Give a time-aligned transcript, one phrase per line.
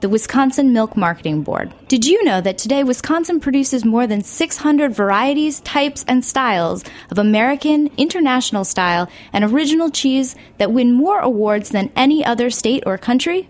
[0.00, 1.74] the Wisconsin Milk Marketing Board.
[1.88, 7.18] Did you know that today Wisconsin produces more than 600 varieties, types, and styles of
[7.18, 12.96] American, international style, and original cheese that win more awards than any other state or
[12.98, 13.48] country?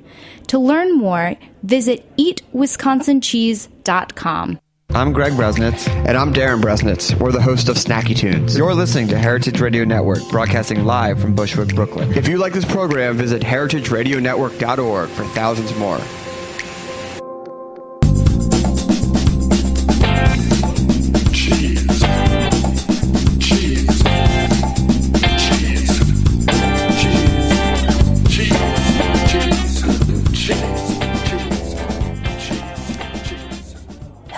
[0.48, 4.58] To learn more, visit eatwisconsincheese.com.
[4.90, 5.86] I'm Greg Bresnitz.
[6.06, 7.14] And I'm Darin Bresnitz.
[7.20, 8.56] We're the host of Snacky Tunes.
[8.56, 12.10] You're listening to Heritage Radio Network, broadcasting live from Bushwick, Brooklyn.
[12.14, 16.00] If you like this program, visit heritageradionetwork.org for thousands more.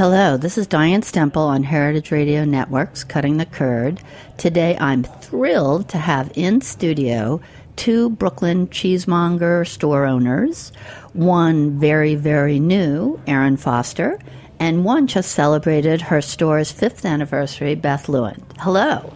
[0.01, 4.01] Hello, this is Diane Stemple on Heritage Radio Network's Cutting the Curd.
[4.39, 7.38] Today I'm thrilled to have in studio
[7.77, 10.72] two Brooklyn cheesemonger store owners,
[11.12, 14.19] one very, very new, Aaron Foster,
[14.59, 18.43] and one just celebrated her store's fifth anniversary, Beth Lewand.
[18.59, 19.12] Hello.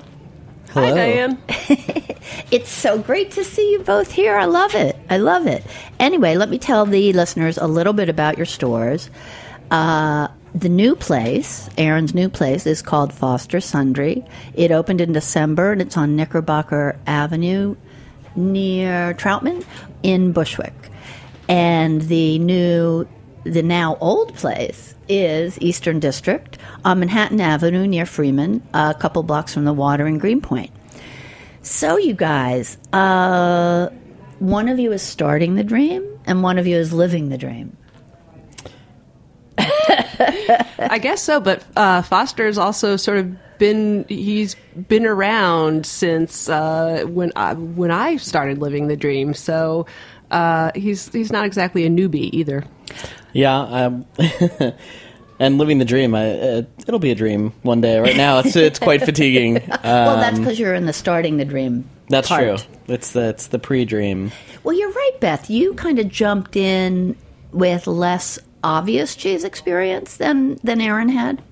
[0.72, 1.38] Hi, Diane.
[2.50, 4.36] It's so great to see you both here.
[4.36, 4.96] I love it.
[5.08, 5.64] I love it.
[5.98, 9.08] Anyway, let me tell the listeners a little bit about your stores.
[9.70, 14.24] Uh, the new place, Aaron's new place, is called Foster Sundry.
[14.54, 17.74] It opened in December and it's on Knickerbocker Avenue
[18.36, 19.64] near Troutman
[20.04, 20.90] in Bushwick.
[21.48, 23.06] And the new,
[23.42, 29.52] the now old place is Eastern District on Manhattan Avenue near Freeman, a couple blocks
[29.52, 30.70] from the water in Greenpoint.
[31.62, 33.88] So, you guys, uh,
[34.38, 37.76] one of you is starting the dream, and one of you is living the dream.
[40.78, 44.56] I guess so, but uh, Foster's also sort of been he's
[44.88, 49.34] been around since uh, when I when I started living the dream.
[49.34, 49.86] So
[50.30, 52.64] uh, he's he's not exactly a newbie either.
[53.32, 54.06] Yeah, um,
[55.38, 56.14] and living the dream.
[56.14, 57.98] I, uh, it'll be a dream one day.
[57.98, 59.58] Right now, it's it's quite fatiguing.
[59.58, 61.88] Um, well, that's because you're in the starting the dream.
[62.08, 62.58] that's part.
[62.58, 62.68] true.
[62.86, 64.32] It's the it's the pre-dream.
[64.62, 65.50] Well, you're right, Beth.
[65.50, 67.16] You kind of jumped in
[67.52, 71.42] with less obvious cheese experience than than Aaron had.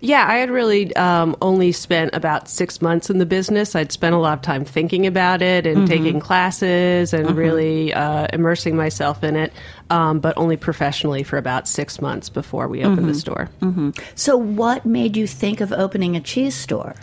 [0.00, 3.74] Yeah, I had really um, only spent about six months in the business.
[3.74, 8.26] I'd spent a lot of time thinking about it and taking classes and really uh,
[8.30, 9.50] immersing myself in it,
[9.88, 13.48] um, but only professionally for about six months before we opened the store.
[14.14, 16.94] So, what made you think of opening a cheese store?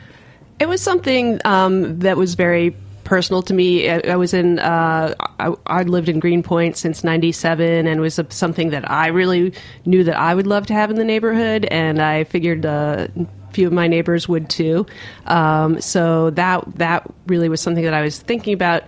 [0.60, 3.90] It was something um, that was very personal to me.
[3.90, 8.70] I, I was in, uh, I, I'd lived in Greenpoint since 97 and was something
[8.70, 9.54] that I really
[9.86, 11.66] knew that I would love to have in the neighborhood.
[11.66, 14.86] And I figured uh, a few of my neighbors would too.
[15.26, 18.84] Um, so that, that really was something that I was thinking about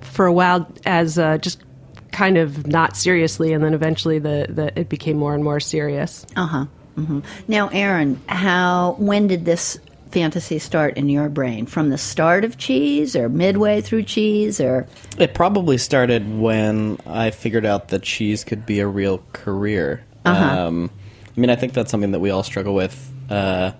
[0.00, 1.62] for a while as uh, just
[2.10, 3.52] kind of not seriously.
[3.52, 6.26] And then eventually the, the, it became more and more serious.
[6.36, 6.64] Uh huh.
[6.94, 9.78] hmm Now, Aaron, how when did this
[10.12, 11.66] fantasy start in your brain?
[11.66, 14.86] From the start of cheese, or midway through cheese, or
[15.18, 20.04] It probably started when I figured out that cheese could be a real career.
[20.24, 20.90] Um,
[21.36, 23.10] I mean, I think that's something that we all struggle with.
[23.30, 23.72] Uh,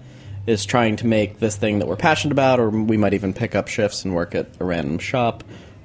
[0.47, 3.55] is trying to make this thing that we're passionate about, or we might even pick
[3.55, 5.45] up shifts and work at a random shop.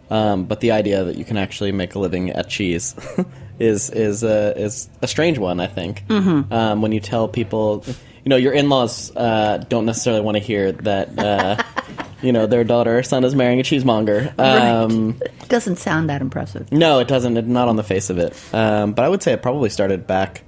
[0.10, 2.96] Um, but the idea that you can actually make a living at cheese
[3.60, 5.60] is is a is a strange one.
[5.60, 7.84] I think um, when you tell people,
[8.28, 11.18] you know, your in laws uh, don't necessarily want to hear that.
[11.18, 11.64] Uh,
[12.20, 14.34] You know, their daughter or son is marrying a cheesemonger.
[14.40, 16.72] Um, doesn't sound that impressive.
[16.72, 17.48] no, it doesn't.
[17.48, 18.34] Not on the face of it.
[18.52, 20.42] Um, but I would say it probably started back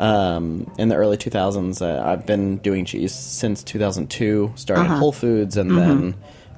[0.00, 1.80] um, in the early 2000s.
[1.80, 4.96] Uh, I've been doing cheese since 2002, starting Uh-huh.
[4.98, 6.10] Whole Foods and Mm-hmm.
[6.10, 6.14] then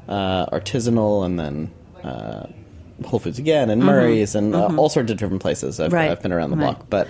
[0.09, 1.71] uh, artisanal and then
[2.03, 2.47] uh,
[3.07, 3.91] Whole Foods again and Mm-hmm.
[3.91, 5.79] Murray's and uh, all sorts of different places.
[5.79, 6.11] I've, Right.
[6.11, 6.75] I've been around the Right.
[6.75, 6.87] block.
[6.89, 7.09] But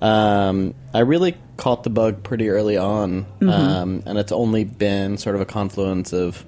[0.00, 3.48] um, I really caught the bug pretty early on, Mm-hmm.
[3.48, 6.44] um, and it's only been sort of a confluence of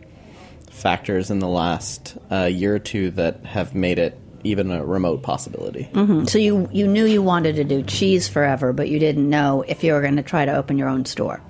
[0.70, 5.22] factors in the last uh, year or two that have made it even a remote
[5.22, 5.88] possibility.
[6.26, 9.84] So you you knew you wanted to do cheese forever, but you didn't know if
[9.84, 11.40] you were going to try to open your own store.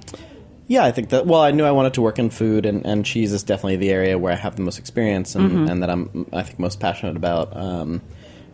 [0.66, 1.26] Yeah, I think that.
[1.26, 3.90] Well, I knew I wanted to work in food, and, and cheese is definitely the
[3.90, 7.16] area where I have the most experience and, and that I'm, I think, most passionate
[7.16, 7.56] about.
[7.56, 8.02] Um,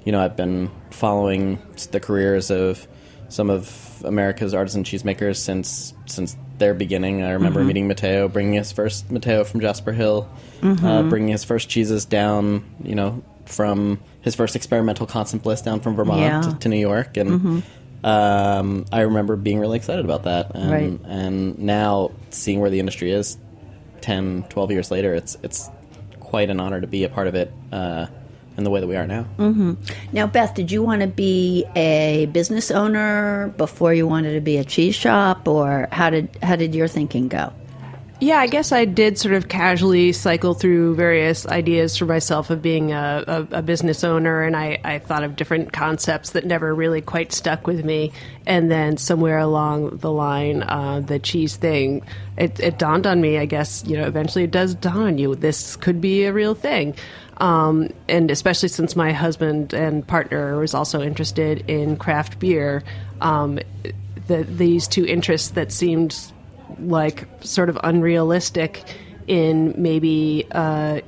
[0.05, 1.61] you know, I've been following
[1.91, 2.87] the careers of
[3.29, 7.23] some of America's artisan cheesemakers since since their beginning.
[7.23, 10.29] I remember meeting Mateo, bringing his first Mateo from Jasper Hill,
[10.63, 12.65] uh, bringing his first cheeses down.
[12.83, 16.41] You know, from his first experimental constant bliss down from Vermont Yeah.
[16.43, 17.63] to, to New York, and
[18.05, 20.55] um, I remember being really excited about that.
[20.55, 21.01] And, Right.
[21.07, 23.37] and now seeing where the industry is
[24.03, 25.69] 10, 12 years later, it's it's
[26.21, 28.07] quite an honor to be a part of it uh,
[28.59, 29.23] in the way that we are now.
[29.39, 29.75] Mm-hmm.
[30.13, 34.59] Now, Beth, did you want to be a business owner before you wanted to be
[34.59, 37.53] a cheese shop, or how did how did your thinking go?
[38.21, 42.61] Yeah, I guess I did sort of casually cycle through various ideas for myself of
[42.61, 46.75] being a, a, a business owner, and I, I thought of different concepts that never
[46.75, 48.11] really quite stuck with me.
[48.45, 52.03] And then somewhere along the line, uh, the cheese thing,
[52.37, 53.39] it, it dawned on me.
[53.39, 55.37] I guess you know, eventually it does dawn on you.
[55.37, 56.97] This could be a real thing.
[57.39, 62.83] Um, and especially since my husband and partner was also interested in craft beer,
[63.21, 63.61] um,
[64.27, 66.17] the, these two interests that seemed
[66.79, 68.83] like sort of unrealistic
[69.27, 71.01] in maybe uh,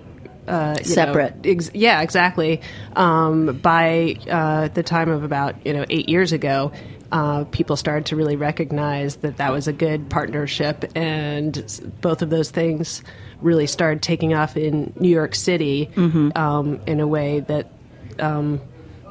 [0.50, 1.34] uh, you know, Separate.
[1.44, 2.60] ex- yeah, exactly.
[2.96, 6.72] Um, by uh, the time of about you know eight years ago,
[7.12, 12.30] uh, people started to really recognize that that was a good partnership, and both of
[12.30, 13.02] those things
[13.40, 15.90] really started taking off in New York City
[16.36, 17.72] um, in a way that
[18.18, 18.60] um,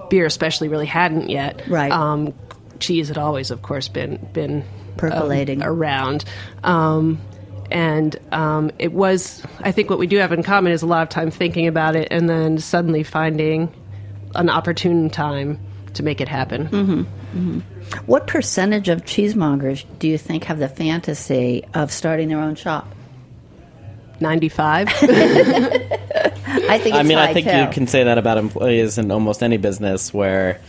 [0.09, 1.67] beer, especially, really hadn't yet.
[1.67, 1.91] Right.
[1.91, 2.33] Um,
[2.79, 4.63] cheese had always, of course, been been
[4.97, 5.61] Percolating.
[5.61, 6.25] um, around.
[6.63, 7.19] Um,
[7.71, 11.03] and um, it was, I think, what we do have in common is a lot
[11.03, 13.71] of time thinking about it and then suddenly finding
[14.35, 15.59] an opportune time
[15.93, 16.67] to make it happen.
[16.67, 17.59] Mm-hmm.
[18.05, 22.87] What percentage of cheesemongers do you think have the fantasy of starting their own shop?
[24.19, 24.87] 95.
[24.91, 24.91] I
[26.77, 26.87] think.
[26.87, 27.57] It's I mean, high I think too.
[27.57, 30.59] you can say that about employees in almost any business where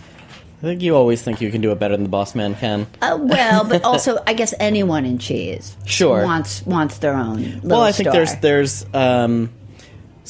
[0.59, 2.87] I think you always think you can do it better than the boss man can.
[3.03, 6.23] Uh, well, but also, I guess anyone in cheese Sure.
[6.23, 7.61] wants wants their own.
[7.63, 8.13] Well, I think star.
[8.13, 9.51] there's there's um,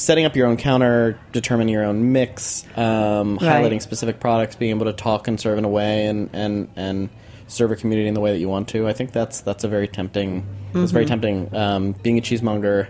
[0.00, 3.62] setting up your own counter, determining your own mix, um, Right.
[3.62, 7.08] highlighting specific products, being able to talk and serve in a way, and and and
[7.46, 8.88] serve a community in the way that you want to.
[8.88, 10.46] I think that's that's a very tempting.
[10.70, 10.86] It's Mm-hmm.
[10.86, 11.54] very tempting.
[11.54, 12.88] Um, being a cheesemonger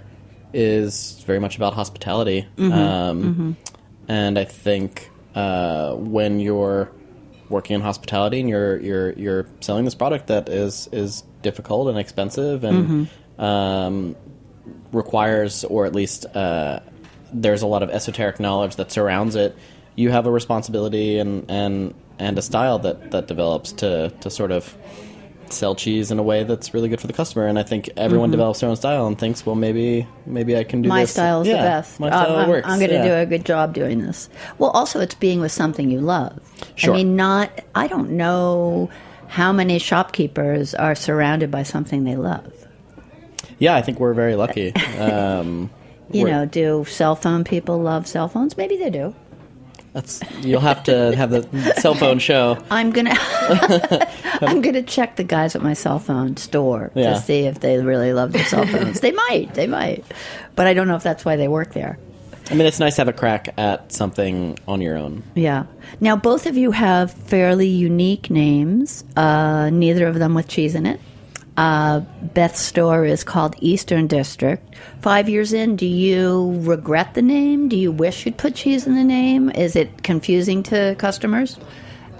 [0.52, 2.72] is very much about hospitality, Mm-hmm.
[2.72, 3.56] um,
[4.08, 6.90] and I think uh, when you're
[7.48, 11.98] working in hospitality and you're you're you're selling this product that is is difficult and
[11.98, 12.78] expensive and
[13.38, 13.44] Mm-hmm.
[13.44, 14.16] um,
[14.92, 16.80] requires or at least uh,
[17.32, 19.56] there's a lot of esoteric knowledge that surrounds it
[19.96, 24.50] you have a responsibility and and and a style that that develops to to sort
[24.52, 24.76] of
[25.48, 28.30] sell cheese in a way that's really good for the customer and I think everyone
[28.30, 30.94] develops their own style and thinks well maybe maybe I can do Mm-hmm.
[30.96, 31.98] my this style is Yeah, the best.
[31.98, 33.04] my style I'm, works I'm going to yeah.
[33.04, 34.28] do a good job doing this.
[34.58, 36.38] Well, also, it's being with something you love.
[36.76, 36.94] Sure.
[36.94, 37.50] I mean, not.
[37.74, 38.90] I don't know
[39.26, 42.52] how many shopkeepers are surrounded by something they love.
[43.58, 45.68] yeah I think we're very lucky um,
[46.12, 48.56] You we're- know, do cell phone people love cell phones?
[48.56, 49.14] Maybe they do.
[49.92, 53.14] that's you'll have to have the cell phone show I'm gonna
[54.40, 57.14] I'm gonna check the guys at my cell phone store Yeah.
[57.14, 59.00] to see if they really love their cell phones.
[59.00, 60.04] they might, they might,
[60.54, 61.98] but I don't know if that's why they work there.
[62.50, 65.64] I mean it's nice to have a crack at something on your own Yeah.
[66.00, 69.04] Now both of you have fairly unique names.
[69.16, 71.00] Uh, neither of them with cheese in it.
[71.60, 74.74] Uh, Beth's store is called Eastern District.
[75.02, 77.68] Five years in, do you regret the name?
[77.68, 79.50] Do you wish you'd put cheese in the name?
[79.50, 81.58] Is it confusing to customers?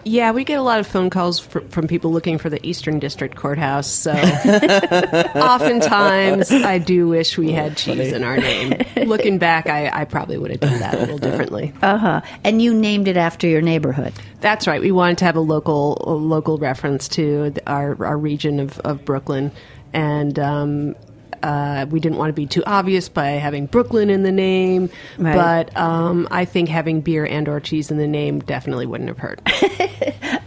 [0.04, 2.98] Yeah, we get a lot of phone calls fr- from people looking for the Eastern
[2.98, 3.86] District Courthouse.
[3.90, 4.12] So
[5.34, 8.82] oftentimes, I do wish we had cheese in our name.
[8.96, 11.72] Looking back, I, I probably would have done that a little differently.
[11.82, 12.20] Uh huh.
[12.44, 14.12] And you named it after your neighborhood.
[14.40, 14.80] That's right.
[14.80, 19.04] We wanted to have a local a local reference to our our region of, of
[19.04, 19.52] Brooklyn,
[19.92, 20.94] and um,
[21.42, 24.90] uh, we didn't want to be too obvious by having Brooklyn in the name.
[25.18, 25.34] Right.
[25.34, 29.18] But um, I think having beer and or cheese in the name definitely wouldn't have
[29.18, 29.40] hurt.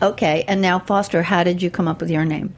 [0.01, 2.53] Okay, and now Foster, how did you come up with your name?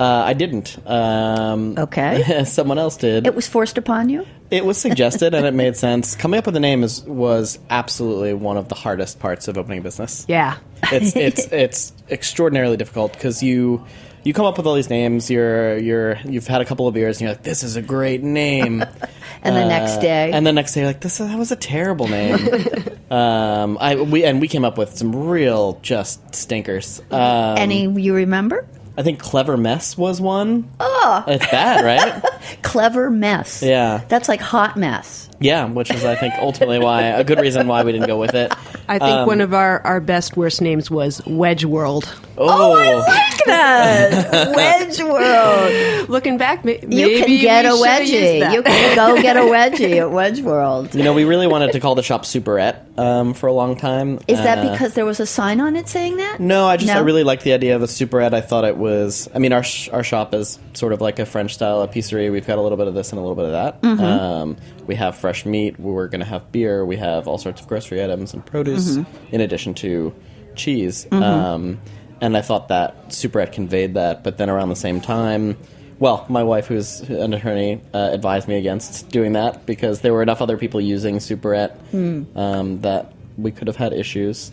[0.00, 0.78] Uh, I didn't.
[0.88, 2.44] Um, Okay.
[2.46, 3.26] someone else did.
[3.26, 4.26] It was forced upon you.
[4.50, 6.14] It was suggested and it made sense.
[6.16, 9.80] Coming up with a name is was absolutely one of the hardest parts of opening
[9.80, 10.24] a business.
[10.28, 10.56] Yeah.
[10.84, 13.84] It's it's it's extraordinarily difficult because you
[14.24, 15.30] you come up with all these names.
[15.30, 18.22] You're you're you've had a couple of beers and you're like, this is a great
[18.22, 18.84] name.
[19.40, 21.56] And the next day, Uh, and the next day, you're like this that was a
[21.56, 22.34] terrible name.
[23.10, 27.00] um, I we and we came up with some real just stinkers.
[27.12, 28.66] Um, any you remember?
[28.96, 30.68] I think clever mess was one.
[30.80, 32.20] Oh, it's bad, right?
[32.62, 33.62] Clever mess.
[33.62, 34.02] Yeah.
[34.08, 35.27] that's like hot mess.
[35.40, 38.34] Yeah, which is I think ultimately why a good reason why we didn't go with
[38.34, 38.52] it.
[38.88, 42.12] I think one of our, our best worst names was Wedge World.
[42.38, 43.04] Oh,
[43.44, 44.54] Good.
[44.56, 46.08] Wedge World.
[46.08, 48.52] Looking back, ma- You maybe can get we a wedgie.
[48.52, 50.94] You can go get a wedgie at Wedge World.
[50.94, 54.20] You know, we really wanted to call the shop Superette um, for a long time.
[54.28, 56.40] Is that Uh, because there was a sign on it saying that?
[56.40, 58.32] No, I just I really liked the idea of a Superette.
[58.34, 59.28] I thought it was.
[59.34, 62.30] I mean, our sh- our shop is sort of like a French style epicerie.
[62.30, 63.82] We've got a little bit of this and a little bit of that.
[63.82, 64.02] Mm-hmm.
[64.04, 64.56] Um,
[64.88, 65.78] we have fresh meat.
[65.78, 66.84] We're going to have beer.
[66.84, 69.34] We have all sorts of grocery items and produce, Mm-hmm.
[69.34, 70.12] in addition to
[70.56, 71.06] cheese.
[71.12, 71.78] Um,
[72.20, 74.24] and I thought that Superette conveyed that.
[74.24, 75.56] But then around the same time.
[76.00, 80.22] Well, my wife, who's an attorney, uh, advised me against doing that because there were
[80.22, 82.22] enough other people using Superette Hmm.
[82.36, 84.50] um, that we could have had issues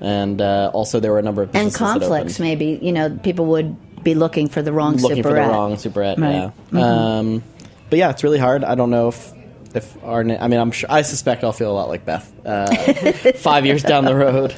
[0.00, 2.78] and uh, also there were a number of And conflicts, maybe.
[2.80, 6.18] You know, people would be looking for the wrong looking for the wrong superette.
[6.18, 6.50] Right.
[6.50, 6.76] Mm-hmm.
[6.78, 7.42] Yeah, um,
[7.90, 8.64] but yeah, it's really hard.
[8.64, 9.32] I don't know if
[9.74, 12.74] if our I mean, I'm sure I suspect I'll feel a lot like Beth uh,
[13.34, 14.54] five years down the road.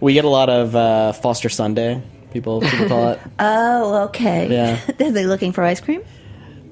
[0.00, 2.02] We get a lot of uh, Foster Sunday.
[2.32, 3.20] People, people call it.
[3.38, 4.48] Oh, okay.
[4.50, 4.80] Yeah.
[5.06, 6.02] Are they looking for ice cream?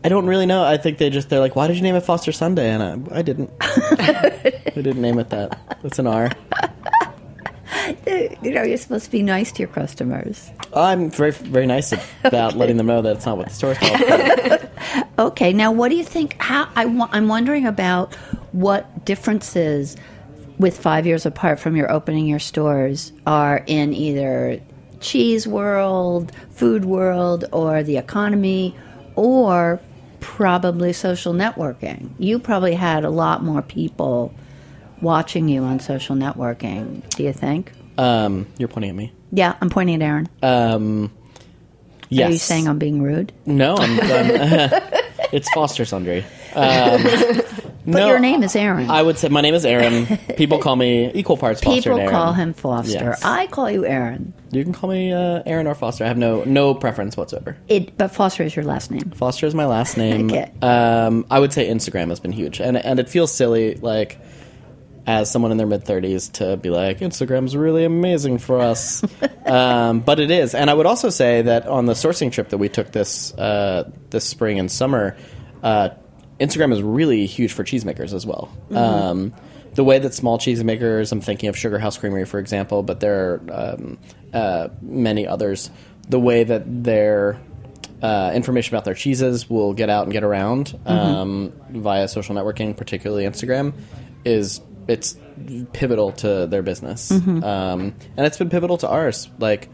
[0.05, 0.63] I don't really know.
[0.63, 2.71] I think they just they're like, why did you name it Foster Sunday?
[2.71, 3.51] And I, I didn't.
[3.61, 5.59] I didn't name it that.
[5.83, 6.31] It's an R.
[8.43, 10.51] You know, you're supposed to be nice to your customers.
[10.75, 11.93] I'm very very nice
[12.25, 14.69] about letting them know that it's not what the store's called.
[15.19, 16.37] Okay, now what do you think?
[16.39, 18.15] How I wa- I'm wondering about
[18.53, 19.97] what differences
[20.59, 24.61] with five years apart from your opening your stores are in either
[25.01, 28.75] cheese world, food world, or the economy,
[29.15, 29.81] or
[30.21, 32.11] probably social networking.
[32.19, 34.35] You probably had a lot more people
[35.01, 37.09] watching you on social networking.
[37.11, 37.73] Do you think?
[37.99, 39.13] Um, you're pointing at me.
[39.33, 40.29] Yeah, I'm pointing at Aaron.
[40.43, 41.13] Um,
[42.09, 42.29] yes.
[42.29, 43.33] Are you saying I'm being rude?
[43.45, 44.71] No, I'm, I'm-
[45.33, 46.25] it's Foster Sundry.
[46.55, 47.01] Um,
[47.89, 48.91] But your name is Aaron.
[48.91, 50.07] I would say my name is Aaron.
[50.37, 52.91] People call me equal parts Foster People call him Foster.
[52.91, 53.23] Yes.
[53.25, 54.33] I call you Aaron.
[54.51, 56.03] You can call me uh, Aaron or Foster.
[56.03, 57.57] I have no no preference whatsoever.
[57.69, 59.11] It, but Foster is your last name.
[59.13, 60.27] Foster is my last name.
[60.27, 60.51] Okay.
[60.63, 64.19] Um, I would say Instagram has been huge, and and it feels silly, like
[65.07, 69.05] as someone in their mid thirties, to be like Instagram's really amazing for us,
[69.47, 70.55] um, but it is.
[70.55, 73.91] And I would also say that on the sourcing trip that we took this uh,
[74.11, 75.17] this spring and summer,
[75.63, 75.91] uh,
[76.41, 78.51] Instagram is really huge for cheesemakers as well.
[78.75, 79.33] Um,
[79.75, 83.35] the way that small cheesemakers, I'm thinking of Sugar House Creamery, for example, but there
[83.35, 83.99] are um,
[84.33, 85.71] uh, many others.
[86.09, 87.39] The way that their
[88.03, 92.77] uh, information about their cheeses will get out and get around um, via social networking,
[92.77, 93.75] particularly Instagram,
[94.25, 95.17] is it's
[95.73, 99.29] pivotal to their business, um, and it's been pivotal to ours.
[99.39, 99.69] Like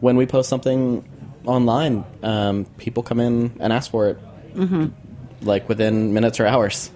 [0.00, 1.04] when we post something
[1.46, 4.18] online, um, people come in and ask for it,
[5.42, 6.90] like within minutes or hours.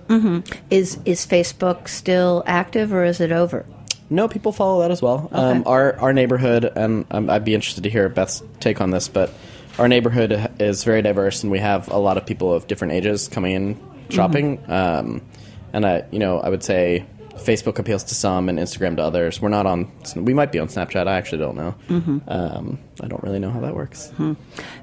[0.70, 3.64] Is is Facebook still active or is it over?
[4.10, 5.28] No, people follow that as well.
[5.32, 9.08] Um, our our neighborhood, and um, I'd be interested to hear Beth's take on this,
[9.08, 9.32] but
[9.78, 13.28] our neighborhood is very diverse, and we have a lot of people of different ages
[13.28, 14.62] coming in shopping.
[14.68, 15.22] Um,
[15.72, 17.06] and I, you know, I would say
[17.42, 19.40] Facebook appeals to some, and Instagram to others.
[19.40, 19.90] We're not on.
[20.16, 21.06] We might be on Snapchat.
[21.06, 21.75] I actually don't know.
[22.28, 24.12] Um, I don't really know how that works.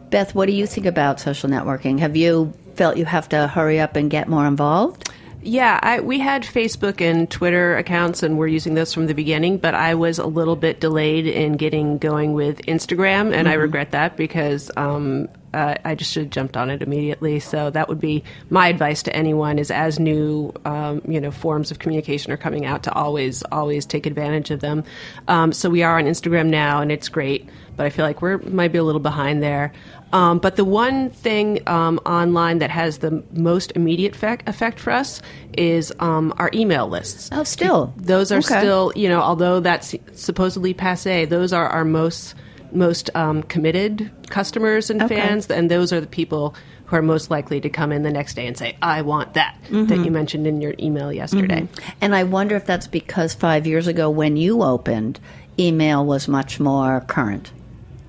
[0.10, 2.00] Beth, what do you think about social networking?
[2.00, 5.10] Have you felt you have to hurry up and get more involved?
[5.42, 9.58] Yeah, I, we had Facebook and Twitter accounts, and we're using those from the beginning.
[9.58, 13.92] But I was a little bit delayed in getting going with Instagram, and I regret
[13.92, 17.40] that because um, uh, I just should have jumped on it immediately.
[17.40, 21.72] So that would be my advice to anyone: is as new um, you know forms
[21.72, 24.84] of communication are coming out, to always always take advantage of them.
[25.28, 27.50] Um, so we are on Instagram now, and it's great.
[27.76, 29.72] But I feel like we're might be a little behind there.
[30.12, 34.92] Um, but the one thing um, online that has the most immediate effect, effect for
[34.92, 35.22] us
[35.54, 37.30] is um, our email lists.
[37.32, 37.94] Oh, still.
[37.96, 38.58] Those are Okay.
[38.60, 42.34] still, you know, although that's supposedly passe, those are our most
[42.74, 45.16] most um, committed customers and Okay.
[45.16, 48.34] fans, and those are the people who are most likely to come in the next
[48.36, 49.86] day and say, "I want that Mm-hmm.
[49.88, 51.68] that you mentioned in your email yesterday."
[52.02, 55.20] And I wonder if that's because five years ago when you opened,
[55.60, 57.52] email was much more current.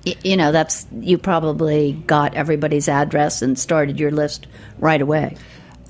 [0.05, 4.47] Y- You know, that's you probably got everybody's address and started your list
[4.79, 5.35] right away.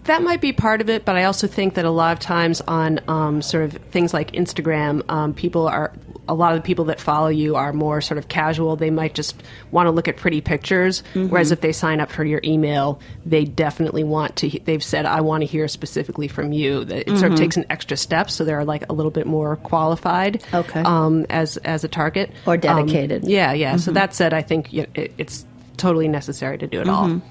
[0.06, 2.60] That might be part of it, but I also think that a lot of times
[2.62, 5.94] on um, sort of things like Instagram, um, people are
[6.28, 8.76] a lot of the people that follow you are more sort of casual.
[8.76, 9.42] They might just
[9.72, 11.04] want to look at pretty pictures.
[11.14, 14.50] Whereas if they sign up for your email, they definitely want to.
[14.64, 17.66] They've said, "I want to hear specifically from you." That It sort of takes an
[17.70, 20.44] extra step, so they're like a little bit more qualified.
[20.54, 20.82] Okay.
[20.82, 23.26] Um, as as a target Or Um, dedicated.
[23.26, 23.76] yeah, yeah.
[23.76, 25.46] So that said, I think it, it's
[25.78, 27.22] totally necessary to do it all.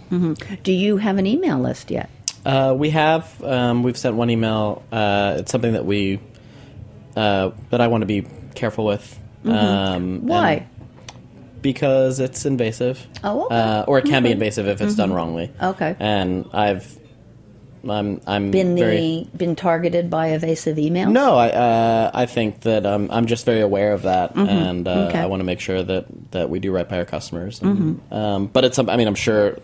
[0.62, 2.10] Do you have an email list yet?
[2.44, 3.42] Uh, we have.
[3.42, 4.82] Um, we've sent one email.
[4.90, 6.20] Uh, it's something that we
[7.16, 9.18] uh, that I want to be careful with.
[9.44, 10.66] Um, Why?
[11.62, 13.06] Because it's invasive.
[13.22, 13.54] Oh, okay.
[13.54, 15.52] Uh, or it can be invasive if it's done wrongly.
[15.62, 15.94] Okay.
[15.98, 16.98] And I've.
[17.88, 18.20] I'm.
[18.26, 19.28] I'm Been the very.
[19.36, 21.12] been targeted by evasive emails?
[21.12, 21.48] No, I.
[21.50, 25.08] Uh, I think that um, I'm just very aware of that, and uh, Mm-hmm.
[25.08, 25.18] Okay.
[25.18, 27.60] I want to make sure that that we do right by our customers.
[27.62, 28.78] And, um, but it's.
[28.78, 29.58] I mean, I'm sure.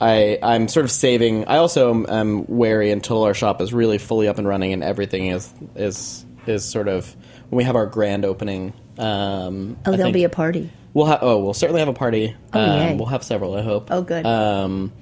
[0.00, 1.46] I, I'm sort of saving.
[1.46, 5.26] I also am, wary until our shop is really fully up and running and everything
[5.26, 7.14] is is is sort of
[7.50, 8.72] when we have our grand opening.
[8.98, 10.70] Um, Oh, I there'll think be a party.
[10.94, 11.18] We'll have.
[11.22, 12.34] Oh, we'll certainly have a party.
[12.52, 12.96] Oh, um.
[12.98, 13.54] We'll have several.
[13.54, 13.88] I hope.
[13.90, 14.26] Oh, good.
[14.26, 14.92] Um,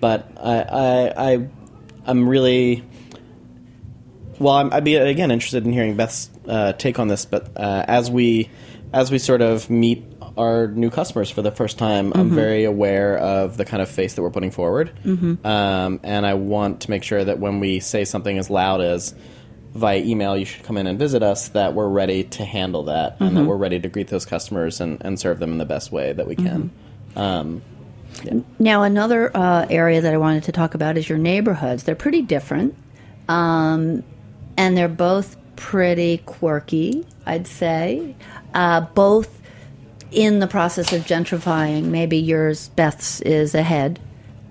[0.00, 1.48] but I, I, I,
[2.06, 2.84] I'm really.
[4.38, 7.24] Well, I'm, I'd be again interested in hearing Beth's uh, take on this.
[7.24, 8.50] But uh, as we,
[8.92, 10.04] as we sort of meet
[10.38, 12.20] our new customers for the first time, Mm-hmm.
[12.20, 15.46] I'm very aware of the kind of face that we're putting forward, mm-hmm.
[15.46, 19.14] um, and I want to make sure that when we say something as loud as
[19.74, 23.16] via email, you should come in and visit us, that we're ready to handle that
[23.20, 23.36] and Mm-hmm.
[23.36, 26.12] that we're ready to greet those customers and, and serve them in the best way
[26.12, 26.70] that we can.
[27.14, 27.18] Mm-hmm.
[27.18, 27.62] Um,
[28.58, 31.82] Now, another uh, area that I wanted to talk about is your neighborhoods.
[31.84, 32.74] They're pretty different,
[33.28, 34.02] um,
[34.56, 38.16] and they're both pretty quirky, I'd say.
[38.54, 39.40] Uh, both
[40.10, 41.84] in the process of gentrifying.
[41.84, 43.98] Maybe yours, Beth's, is ahead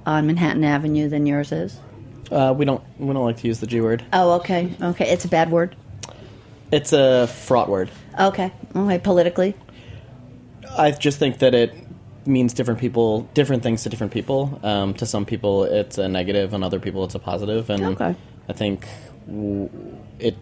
[0.06, 1.78] on Manhattan Avenue than yours is.
[2.32, 4.04] uh, we don't we don't like to use the G word.
[4.14, 4.74] Oh, okay.
[4.82, 5.10] Okay.
[5.10, 5.76] It's a bad word.
[6.72, 7.90] It's a fraught word.
[8.20, 8.52] Okay.
[8.76, 9.00] Okay.
[9.00, 9.56] Politically.
[10.78, 11.74] I just think that it
[12.26, 14.60] means different people different things to different people.
[14.64, 17.70] Um, to some people, it's a negative, and other people, it's a positive.
[17.70, 18.16] And Okay.
[18.50, 18.86] I think
[19.28, 19.70] w-
[20.20, 20.36] it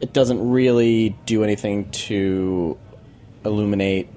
[0.00, 2.76] it doesn't really do anything to
[3.44, 4.08] illuminate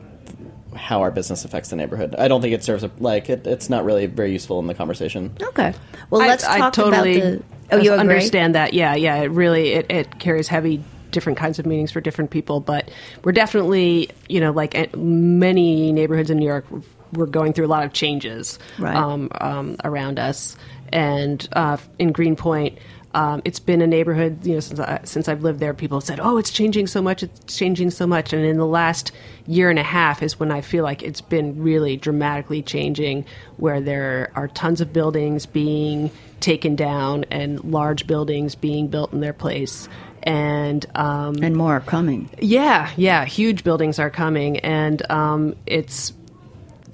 [0.76, 2.14] how our business affects the neighborhood.
[2.18, 4.74] I don't think it serves a like it, it's not really very useful in the
[4.74, 5.36] conversation.
[5.42, 5.74] Okay.
[6.10, 7.44] Well, let's I, talk totally about the.
[7.72, 8.00] Oh, you agree?
[8.00, 8.74] understand that?
[8.74, 9.16] Yeah, yeah.
[9.18, 12.90] It really it, it carries heavy different kinds of meanings for different people, but
[13.24, 16.66] we're definitely you know like at many neighborhoods in New York,
[17.14, 18.96] we're going through a lot of changes Right.
[18.96, 20.58] um, um, around us,
[20.94, 22.78] and uh, in Greenpoint.
[23.18, 25.74] Um, it's been a neighborhood, you know, since I, since I've lived there.
[25.74, 27.24] People have said, "Oh, it's changing so much.
[27.24, 29.12] It's changing so much." And in the last
[29.48, 33.26] year and a half is when I feel like it's been really dramatically changing,
[33.58, 39.20] where there are tons of buildings being taken down and large buildings being built in
[39.22, 39.90] their place.
[40.22, 42.30] And um, And more are coming.
[42.40, 46.14] yeah, yeah, huge buildings are coming, and um, it's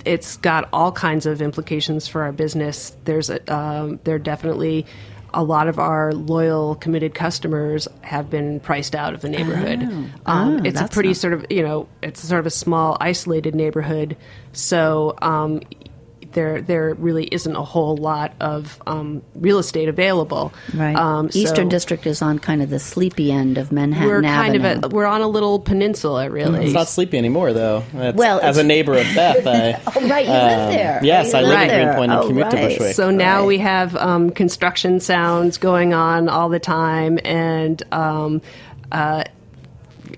[0.05, 2.95] it's got all kinds of implications for our business.
[3.05, 4.85] There's a, um, there are definitely
[5.33, 9.81] a lot of our loyal, committed customers have been priced out of the neighborhood.
[9.81, 12.97] um, Oh, it's a pretty not- sort of you know it's sort of a small,
[12.99, 14.15] isolated neighborhood,
[14.51, 15.15] so.
[15.21, 15.61] Um,
[16.33, 20.53] there, there really isn't a whole lot of um, real estate available.
[20.73, 20.95] Right.
[20.95, 24.55] Um, Eastern so- District is on kind of the sleepy end of Manhattan we're kind
[24.55, 24.85] Avenue.
[24.85, 26.65] of a, we're on a little peninsula, really.
[26.65, 27.83] It's not sleepy anymore, though.
[27.93, 30.25] It's, Well, as a neighbor of Beth, I, oh, right.
[30.25, 30.99] You live there.
[31.03, 31.83] yes, You I live in there.
[31.85, 32.57] Greenpoint and Oh, commute to.
[32.57, 32.95] Bushwick.
[32.95, 33.47] So now Right.
[33.47, 38.41] we have um, construction sounds going on all the time, and um,
[38.91, 39.23] uh,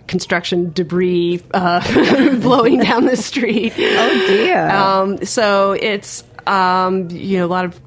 [0.08, 3.74] construction debris uh, blowing down the street.
[3.78, 4.70] Oh dear.
[4.70, 7.80] Um, so it's um, you know a lot of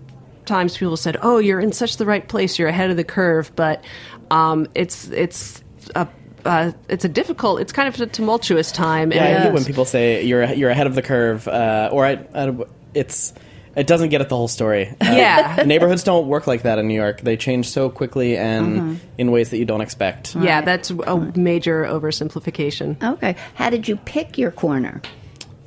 [0.45, 2.59] times people said, "Oh, you're in such the right place.
[2.59, 3.85] You're ahead of the curve," but
[4.31, 5.63] um, it's it's
[5.95, 6.09] a
[6.45, 7.61] uh, it's a difficult.
[7.61, 9.13] It's kind of a tumultuous time.
[9.13, 12.25] Yeah, I hate when people say you're you're ahead of the curve, uh, or I,
[12.35, 12.57] I,
[12.95, 13.33] it's
[13.79, 14.89] it doesn't get at the whole story.
[14.89, 15.63] Uh, Yeah.
[15.67, 17.21] neighborhoods don't work like that in New York.
[17.21, 18.95] They change so quickly and Mm-hmm.
[19.19, 20.35] in ways that you don't expect.
[20.37, 23.03] yeah, that's a major oversimplification.
[23.15, 23.37] okay.
[23.55, 25.01] How did you pick your corner?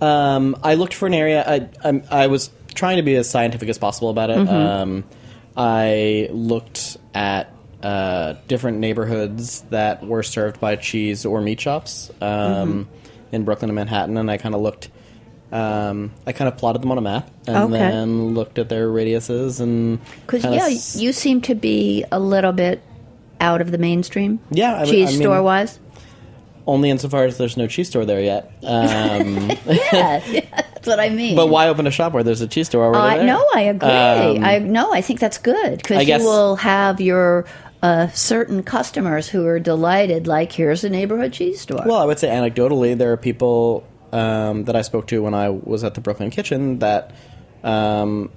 [0.02, 1.44] Um, I looked for an area.
[1.48, 4.48] I, I'm, I was trying to be as scientific as possible about it.
[4.50, 5.04] Um,
[5.56, 12.88] I looked at uh, different neighborhoods that were served by cheese or meat shops um,
[13.32, 14.90] in Brooklyn and Manhattan, and I kind of looked.
[15.52, 17.78] Um, I kind of plotted them on a map and Okay.
[17.78, 22.54] then looked at their radiuses and Because yeah, s- you seem to be a little
[22.54, 22.82] bit
[23.42, 24.40] out of the mainstream.
[24.50, 25.80] Yeah, I- cheese I mean- store wise.
[26.68, 28.52] only insofar as there's no cheese store there yet.
[28.64, 31.36] Um, yeah, yeah, that's what I mean.
[31.36, 33.28] but why open a shop where there's a cheese store already I there?
[33.28, 33.90] no, I agree.
[34.38, 37.46] Um, I no, I think that's good because you will have your
[37.84, 40.28] uh, certain customers who are delighted.
[40.28, 41.84] Like, here's a neighborhood cheese store.
[41.86, 45.50] Well, I would say anecdotally, there are people um, that I spoke to when I
[45.50, 47.12] was at the Brooklyn Kitchen that
[47.64, 48.30] um,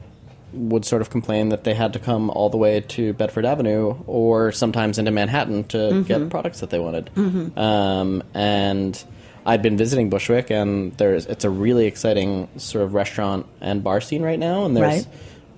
[0.53, 3.97] would sort of complain that they had to come all the way to Bedford Avenue
[4.07, 6.03] or sometimes into Manhattan to Mm-hmm.
[6.03, 7.11] get products that they wanted.
[7.59, 9.03] Um, and
[9.47, 14.01] I'd been visiting Bushwick, and there's it's a really exciting sort of restaurant and bar
[14.01, 15.07] scene right now, and there's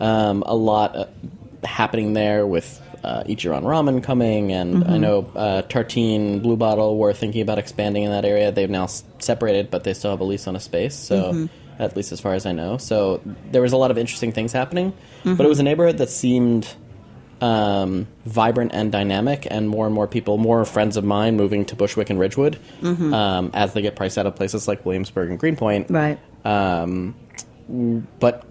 [0.00, 1.06] um, a lot uh,
[1.64, 2.80] happening there with.
[3.04, 4.92] Uh, Ichiran Ramen coming, and Mm-hmm.
[4.92, 8.50] I know uh, Tartine, Blue Bottle were thinking about expanding in that area.
[8.52, 10.94] They've now s- separated, but they still have a lease on a space.
[10.94, 11.46] So, Mm-hmm.
[11.82, 13.20] at least as far as I know, so
[13.52, 14.92] there was a lot of interesting things happening.
[15.24, 15.42] But Mm-hmm.
[15.42, 16.66] it was a neighborhood that seemed
[17.40, 21.76] um, vibrant and dynamic, and more and more people, more friends of mine, moving to
[21.76, 23.12] Bushwick and Ridgewood Mm-hmm.
[23.12, 26.18] um, as they get priced out of places like Williamsburg and Greenpoint right.
[26.46, 27.14] um,
[28.18, 28.44] but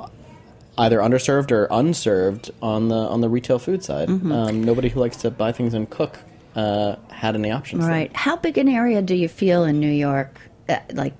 [0.78, 4.10] either underserved or unserved on the on the retail food side.
[4.10, 4.32] Mm-hmm.
[4.32, 6.20] Um, nobody who likes to buy things and cook
[6.56, 7.86] uh, had any options.
[7.86, 8.16] Right.
[8.16, 10.40] How big an area do you feel in New York?
[10.68, 11.14] Uh, like,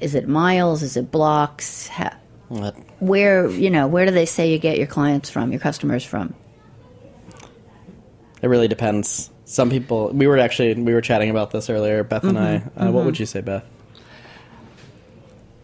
[0.00, 0.82] is it miles?
[0.82, 1.88] Is it blocks?
[1.88, 2.12] How,
[2.98, 6.34] where you know where do they say you get your clients from, your customers from?
[8.42, 9.30] It really depends.
[9.44, 10.10] Some people.
[10.10, 12.58] We were actually we were chatting about this earlier, Beth and I.
[12.58, 12.82] Mm-hmm.
[12.82, 13.64] Uh, What would you say, Beth?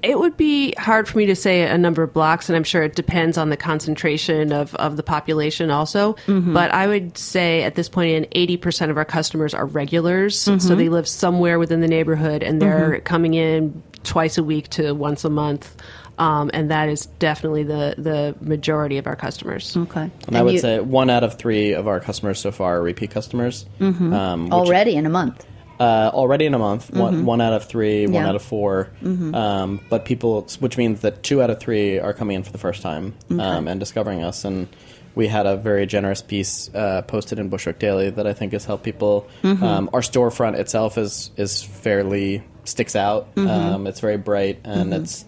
[0.06, 2.82] It would be hard for me to say a number of blocks, and I'm sure
[2.84, 6.16] it depends on the concentration of, of the population also.
[6.26, 10.38] But I would say at this point in 80% of our customers are regulars.
[10.38, 14.92] So they live somewhere within the neighborhood and they're coming in twice a week to
[14.92, 15.74] once a month.
[16.18, 19.76] Um, and that is definitely the, the majority of our customers.
[19.76, 20.10] Okay.
[20.26, 22.82] And, I would you- say one out of three of our customers so far are
[22.82, 23.66] repeat customers.
[23.80, 24.14] Mm-hmm.
[24.14, 25.44] Um, which- already in a month.
[25.78, 26.90] Uh, already in a month.
[26.90, 28.88] One, one out of three, one out of 4
[29.34, 32.58] Um, but people, which means that two out of three are coming in for the
[32.58, 34.44] first time um, and discovering us.
[34.44, 34.68] And
[35.14, 38.64] we had a very generous piece uh, posted in Bushwick Daily that I think has
[38.64, 39.26] helped people.
[39.42, 43.28] Um, our storefront itself is is fairly sticks out.
[43.36, 45.24] Um, it's very bright and it's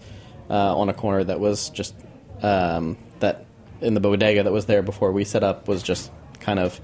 [0.49, 1.95] uh, on a corner that was just
[2.43, 3.45] um, that
[3.81, 6.79] in the bodega that was there before we set up was just kind of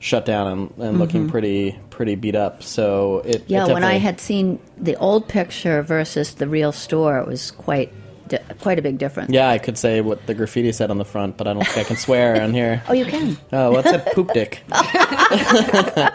[0.00, 2.62] shut down and, and looking pretty pretty beat up.
[2.62, 7.18] So it Yeah, it when I had seen the old picture versus the real store,
[7.18, 7.92] it was quite
[8.26, 9.30] di- quite a big difference.
[9.30, 11.78] yeah I could say what the graffiti said on the front, but I don't think
[11.78, 12.82] I can swear on here.
[12.88, 13.36] Oh, you can.
[13.52, 14.62] Oh, what's that poop dick?
[14.70, 16.08] How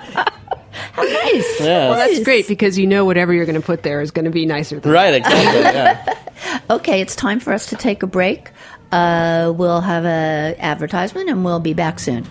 [1.03, 1.59] nice.
[1.61, 4.25] Yeah, Well, that's great because you know whatever you're going to put there is going
[4.25, 5.61] to be nicer than right, exactly.
[5.61, 6.61] Yeah.
[6.69, 8.49] Okay, it's time for us to take a break.
[8.91, 12.25] Uh, we'll have a advertisement, and we'll be back soon.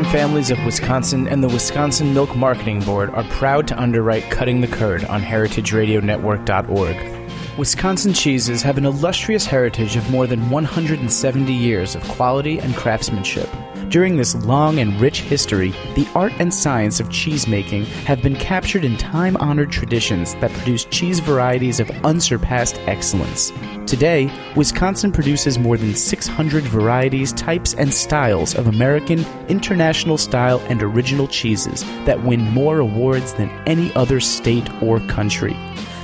[0.00, 4.62] Farm Families of Wisconsin and the Wisconsin Milk Marketing Board are proud to underwrite Cutting
[4.62, 7.58] the Curd on heritageradionetwork.org.
[7.58, 13.50] Wisconsin cheeses have an illustrious heritage of more than 170 years of quality and craftsmanship.
[13.90, 18.84] During this long and rich history, the art and science of cheesemaking have been captured
[18.84, 23.52] in time honored traditions that produce cheese varieties of unsurpassed excellence.
[23.88, 30.84] Today, Wisconsin produces more than 600 varieties, types, and styles of American, international style, and
[30.84, 35.56] original cheeses that win more awards than any other state or country.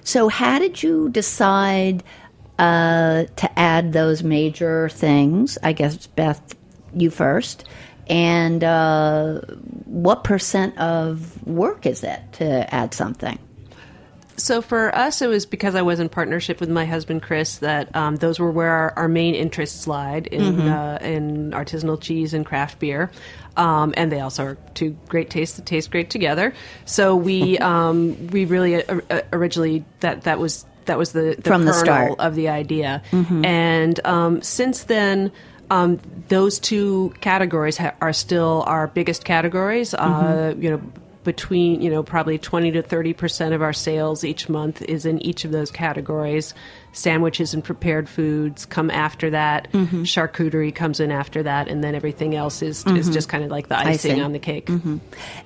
[0.02, 2.02] So, how did you decide
[2.58, 5.58] uh, to add those major things?
[5.62, 6.54] I guess Beth,
[6.94, 7.64] you first.
[8.08, 9.40] And uh,
[9.84, 13.38] what percent of work is it to add something?
[14.38, 17.94] So for us, it was because I was in partnership with my husband Chris that
[17.96, 22.46] um, those were where our, our main interests lied in uh, in artisanal cheese and
[22.46, 23.10] craft beer,
[23.56, 26.54] um, and they also are two great tastes that taste great together.
[26.84, 31.42] So we um, we really uh, uh, originally that that was that was the, the
[31.42, 32.18] From the start.
[32.18, 33.02] of the idea.
[33.12, 35.32] And um, since then,
[35.70, 39.94] um, those two categories ha- are still our biggest categories.
[39.94, 40.82] Uh, you know,
[41.24, 45.20] between you know probably twenty to thirty percent of our sales each month is in
[45.20, 46.54] each of those categories.
[46.98, 49.70] Sandwiches and prepared foods come after that.
[49.70, 50.02] Mm-hmm.
[50.02, 53.12] Charcuterie comes in after that, and then everything else is is mm-hmm.
[53.12, 54.22] just kind of like the icing, Icing.
[54.22, 54.66] on the cake.
[54.66, 54.96] Mm-hmm.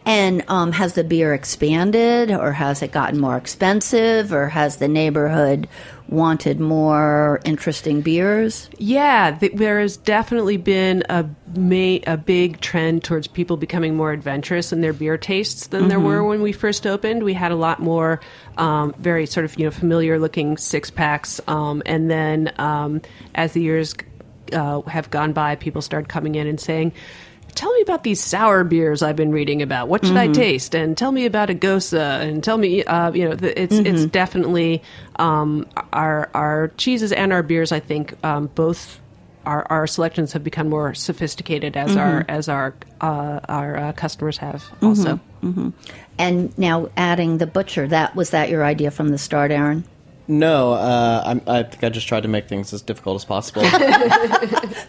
[0.06, 4.88] And um, has the beer expanded, or has it gotten more expensive, or has the
[4.88, 5.68] neighborhood
[6.08, 8.70] wanted more interesting beers?
[8.78, 14.12] Yeah, th- there has definitely been a ma- a big trend towards people becoming more
[14.12, 17.22] adventurous in their beer tastes than there were when we first opened.
[17.22, 18.20] We had a lot more
[18.58, 23.00] um, very sort of you know familiar looking six packs, um, and then um,
[23.34, 23.94] as the years
[24.52, 26.92] uh, have gone by, people started coming in and saying.
[27.54, 29.88] Tell me about these sour beers I've been reading about.
[29.88, 30.74] What should I taste?
[30.74, 31.92] And tell me about a Gose.
[31.92, 34.82] And tell me, uh, you know, the, it's it's definitely
[35.16, 37.70] um, our our cheeses and our beers.
[37.70, 39.02] I think um, both
[39.44, 44.38] our, our selections have become more sophisticated as our as our uh, our uh, customers
[44.38, 45.20] have also.
[46.22, 49.84] And now adding the butcher, that was that your idea from the start, Aaron?
[50.28, 53.62] No, uh, I'm, I think I just tried to make things as difficult as possible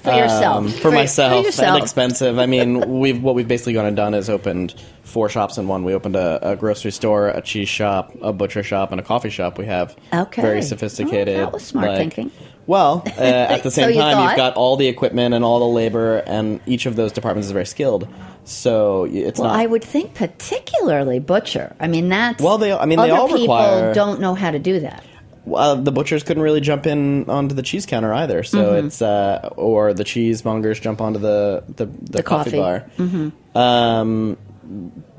[0.04, 0.58] For yourself.
[0.58, 1.76] um, for, myself, yourself.
[1.76, 2.38] and expensive.
[2.38, 5.84] I mean, we've what we've basically gone and done is opened four shops in one.
[5.84, 9.32] We opened a, a grocery store, a cheese shop, a butcher shop, and a coffee
[9.32, 9.58] shop.
[9.58, 10.41] We have Okay.
[10.41, 11.39] very Oh, sophisticated.
[11.39, 12.32] that was smart like- thinking.
[12.65, 14.30] Well, uh, at the So same you time, thought?
[14.30, 17.52] you've got all the equipment and all the labor, and each of those departments is
[17.52, 18.08] very skilled.
[18.45, 19.60] So it's Well, not.
[19.60, 21.76] I would think particularly butcher.
[21.80, 24.60] I mean, that's Well, they- I mean, they all people require- don't know how to
[24.60, 25.04] do that.
[25.45, 28.43] Well, the butchers couldn't really jump in onto the cheese counter either.
[28.43, 28.88] So Mm-hmm.
[28.88, 32.86] it's uh, or the cheesemongers jump onto the the, the, coffee, coffee.
[32.97, 33.30] Mm-hmm.
[33.54, 33.99] bar.
[33.99, 34.38] Um,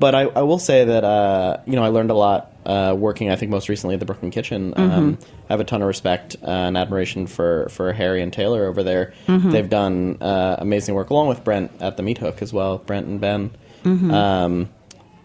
[0.05, 3.31] but I, I will say that uh, you know I learned a lot uh, working.
[3.31, 4.71] I think most recently at the Brooklyn Kitchen.
[4.71, 4.91] Mm-hmm.
[4.91, 5.17] Um,
[5.49, 8.83] I have a ton of respect uh, and admiration for for Harry and Taylor over
[8.83, 9.15] there.
[9.25, 9.49] Mm-hmm.
[9.49, 12.77] They've done uh, amazing work along with Brent at the Meat Hook as well.
[12.77, 13.49] Brent and Ben.
[13.83, 14.11] Mm-hmm.
[14.11, 14.69] Um,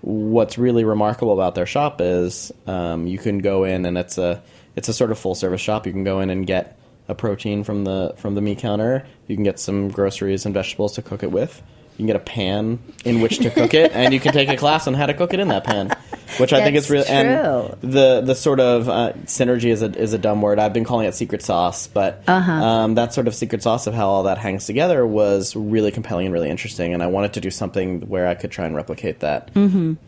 [0.00, 4.42] what's really remarkable about their shop is um, you can go in and it's a
[4.76, 5.86] it's a sort of full service shop.
[5.86, 9.06] You can go in and get a protein from the from the meat counter.
[9.26, 11.62] You can get some groceries and vegetables to cook it with.
[12.00, 14.56] You can get a pan in which to cook it, and you can take a
[14.64, 15.90] class on how to cook it in that pan,
[16.38, 17.14] which I think is really true.
[17.14, 20.58] and the the sort of uh, synergy is a is a dumb word.
[20.58, 22.50] I've been calling it secret sauce, but Uh-huh.
[22.52, 26.24] um, that sort of secret sauce of how all that hangs together was really compelling
[26.24, 26.94] and really interesting.
[26.94, 29.50] And I wanted to do something where I could try and replicate that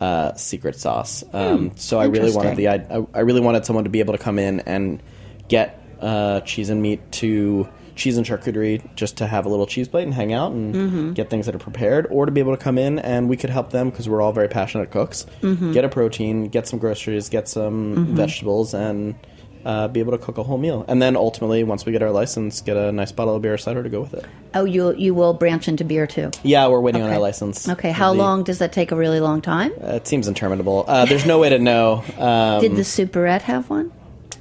[0.01, 1.23] uh, secret sauce.
[1.31, 4.23] Um, so I really wanted the I, I really wanted someone to be able to
[4.23, 4.99] come in and
[5.47, 9.87] get uh, cheese and meat to cheese and charcuterie just to have a little cheese
[9.87, 12.61] plate and hang out and get things that are prepared or to be able to
[12.63, 15.25] come in and we could help them because we're all very passionate cooks
[15.71, 19.15] get a protein get some groceries get some vegetables and
[19.65, 22.11] uh, be able to cook a whole meal and then ultimately once we get our
[22.11, 24.25] license get a nice bottle of beer or cider to go with it
[24.55, 26.31] Oh, you you will branch into beer too.
[26.43, 28.91] yeah we're waiting on our license Okay, how The- long does that take?
[28.91, 29.71] A really long time.
[29.81, 33.69] uh, it seems interminable uh, there's no way to know um, Did the Superette have
[33.69, 33.91] one?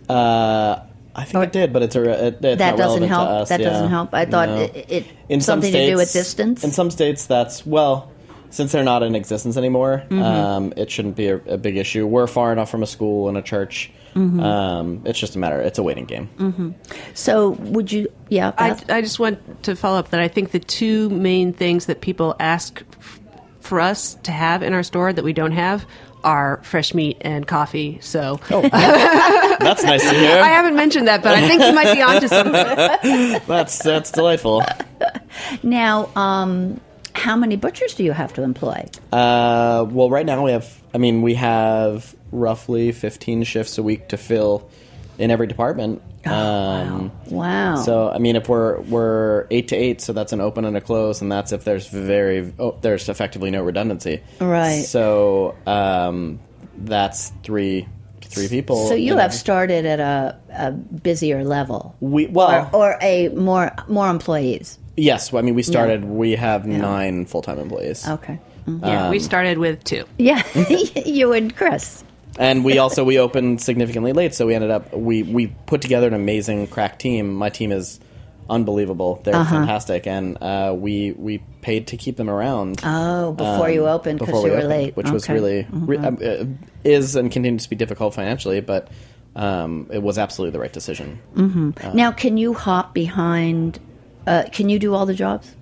[0.09, 0.81] uh,
[1.15, 3.29] I think Or- it did, but it's a it, it's That not doesn't relevant help.
[3.29, 3.69] To us, That yeah.
[3.71, 4.15] doesn't help.
[4.15, 4.57] I thought No.
[4.63, 6.65] it, it in some something states, to do with distance.
[6.65, 8.11] In some states, that's well,
[8.51, 10.23] since they're not in existence anymore, Mm-hmm.
[10.23, 12.07] um, it shouldn't be a, a big issue.
[12.07, 13.91] We're far enough from a school and a church.
[14.15, 14.41] Mm-hmm.
[14.41, 15.59] Um, it's just a matter.
[15.61, 16.75] It's a waiting game.
[17.15, 18.13] so would you?
[18.29, 21.87] Yeah, I, I just want to follow up that I think the two main things
[21.87, 23.21] that people ask f-
[23.61, 25.87] for us to have in our store that we don't have
[26.25, 27.99] are fresh meat and coffee.
[28.01, 30.43] So That's nice to hear.
[30.43, 32.53] I haven't mentioned that, but I think you might be onto something.
[33.47, 34.63] that's that's delightful.
[35.63, 36.81] now, um,
[37.15, 38.89] how many butchers do you have to employ?
[39.13, 40.83] Uh, well, right now we have.
[40.95, 44.71] I mean, we have roughly fifteen shifts a week to fill
[45.23, 46.03] in every department.
[46.27, 47.77] Um, Wow.
[47.77, 50.81] So I mean, if we're we're eight to eight, so that's an open and a
[50.81, 54.21] close, and that's if there's very oh, there's effectively no redundancy.
[54.41, 54.83] Right.
[54.83, 56.41] So um,
[56.77, 57.89] that's three
[58.21, 58.89] three people.
[58.89, 59.21] So you know.
[59.21, 64.79] have started at a, a busier level, we well or, or a more more employees.
[64.97, 65.33] yes.
[65.33, 66.05] I mean, we started.
[66.05, 68.07] We have nine full time employees.
[68.09, 68.41] Okay.
[68.67, 70.05] Yeah, we started with two.
[70.19, 70.43] Yeah,
[71.07, 72.05] you and Chris.
[72.39, 76.07] And we also we opened significantly late, so we ended up we we put together
[76.07, 77.35] an amazing crack team.
[77.35, 78.01] My team is
[78.51, 79.57] unbelievable; they're Uh-huh.
[79.59, 82.81] fantastic, and uh, we we paid to keep them around.
[82.85, 85.63] Oh, before you um, opened because before you we were opened, late, which was Okay.
[85.63, 85.87] Mm-hmm.
[85.87, 88.89] really re- um, uh, is and continues to be difficult financially, but
[89.37, 91.21] um, it was absolutely the right decision.
[91.95, 92.11] now.
[92.13, 93.79] Can you hop behind?
[94.27, 95.55] Uh, can you do all the jobs?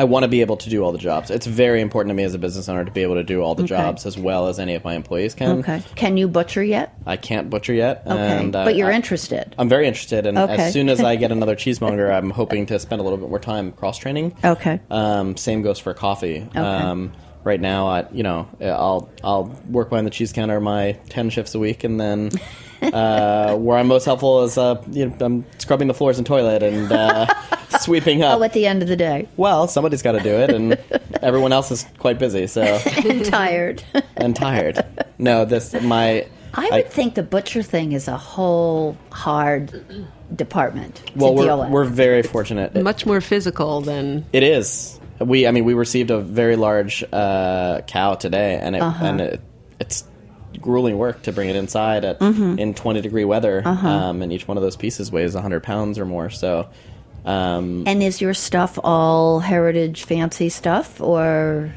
[0.00, 1.30] I want to be able to do all the jobs.
[1.30, 3.54] It's very important to me as a business owner to be able to do all
[3.54, 5.58] the jobs as well as any of my employees can.
[5.58, 5.82] Okay.
[5.94, 6.94] Can you butcher yet?
[7.04, 8.04] I can't butcher yet.
[8.06, 8.46] Okay.
[8.48, 9.54] uh, but you're I- interested.
[9.58, 10.54] I'm very interested, and Okay.
[10.56, 13.38] as soon as I get another cheesemonger, I'm hoping to spend a little bit more
[13.38, 14.34] time cross training.
[14.42, 14.80] Okay.
[14.90, 16.48] Um, same goes for coffee.
[16.54, 17.12] Um,
[17.44, 21.54] right now, I, you know, I'll I'll work behind the cheese counter my ten shifts
[21.54, 22.30] a week, and then
[22.82, 26.62] uh, where I'm most helpful is uh, you know, I'm scrubbing the floors and toilet
[26.62, 27.26] and uh,
[27.80, 28.38] sweeping up.
[28.38, 29.28] Oh, at the end of the day.
[29.36, 30.72] well, somebody's got to do it, and
[31.22, 33.82] everyone else is quite busy, so and Tired.
[34.16, 34.84] and tired.
[35.18, 36.26] No, this my.
[36.52, 39.84] I would think the butcher thing is a whole hard
[40.34, 41.70] department Well, deal we're, with.
[41.72, 42.74] we're very fortunate.
[42.82, 44.98] Much more physical than It is.
[45.20, 49.04] We, I mean, we received a very large uh, cow today, and it, Uh-huh.
[49.04, 49.40] and it,
[49.78, 50.02] it's
[50.60, 52.58] grueling work to bring it inside at Mm-hmm.
[52.58, 53.88] in twenty degree weather, Uh-huh.
[53.88, 56.30] um, and each one of those pieces weighs hundred pounds or more.
[56.30, 56.68] So,
[57.24, 61.72] um, and is your stuff all heritage fancy stuff or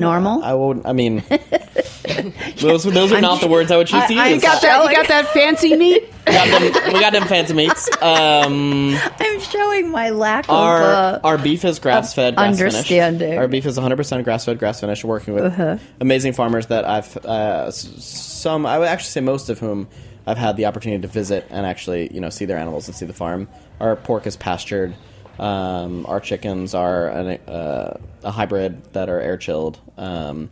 [0.00, 0.42] normal?
[0.44, 0.86] I won't.
[0.86, 1.22] I mean,
[2.58, 4.42] those those are not the words I would choose to I- I use.
[4.42, 4.84] got that.
[4.90, 6.04] You got that fancy meat.
[6.26, 7.88] We got them, we got them fancy meats.
[8.02, 10.84] Um, I'm showing my lack our of.
[10.84, 13.18] Uh, our beef is grass fed, grass understanding.
[13.20, 13.38] finished.
[13.38, 15.04] Our beef is 100 percent grass fed, grass finished.
[15.04, 15.78] Working with Uh-huh.
[16.00, 18.66] amazing farmers that I've uh, some.
[18.66, 19.88] I would actually say most of whom
[20.26, 23.06] I've had the opportunity to visit and actually you know see their animals and see
[23.06, 23.48] the farm.
[23.80, 24.94] Our pork is pastured.
[25.38, 30.50] Um, our chickens are an, uh, a hybrid that are air chilled, um,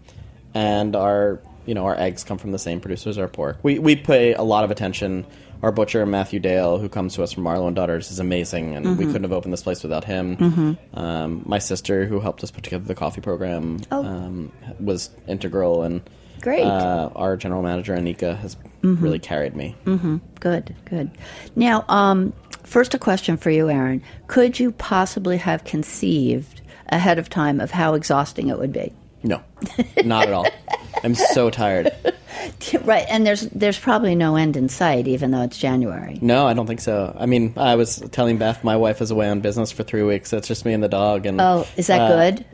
[0.54, 3.58] and our you know our eggs come from the same producers as our pork.
[3.62, 5.24] We we pay a lot of attention.
[5.62, 8.98] Our butcher Matthew Dale, who comes to us from Marlow and Daughters, is amazing, and
[8.98, 10.76] we couldn't have opened this place without him.
[10.94, 14.04] Um, my sister, who helped us put together the coffee program, Oh.
[14.04, 16.00] um, was integral, and
[16.42, 16.64] Great.
[16.66, 19.74] Uh, our general manager Anika has really carried me.
[20.40, 21.10] Good, good.
[21.56, 22.32] Now, um,
[22.64, 24.02] first, a question for you, Aaron.
[24.26, 28.92] Could you possibly have conceived ahead of time of how exhausting it would be?
[29.22, 29.40] No,
[30.04, 30.46] not at all.
[31.04, 31.90] I'm so tired.
[32.82, 36.18] Right, and there's there's probably no end in sight, even though it's January.
[36.20, 37.14] No, I don't think so.
[37.18, 40.32] I mean, I was telling Beth my wife is away on business for three weeks.
[40.32, 41.24] It's just me and the dog.
[41.26, 42.44] And Oh, is that uh, good?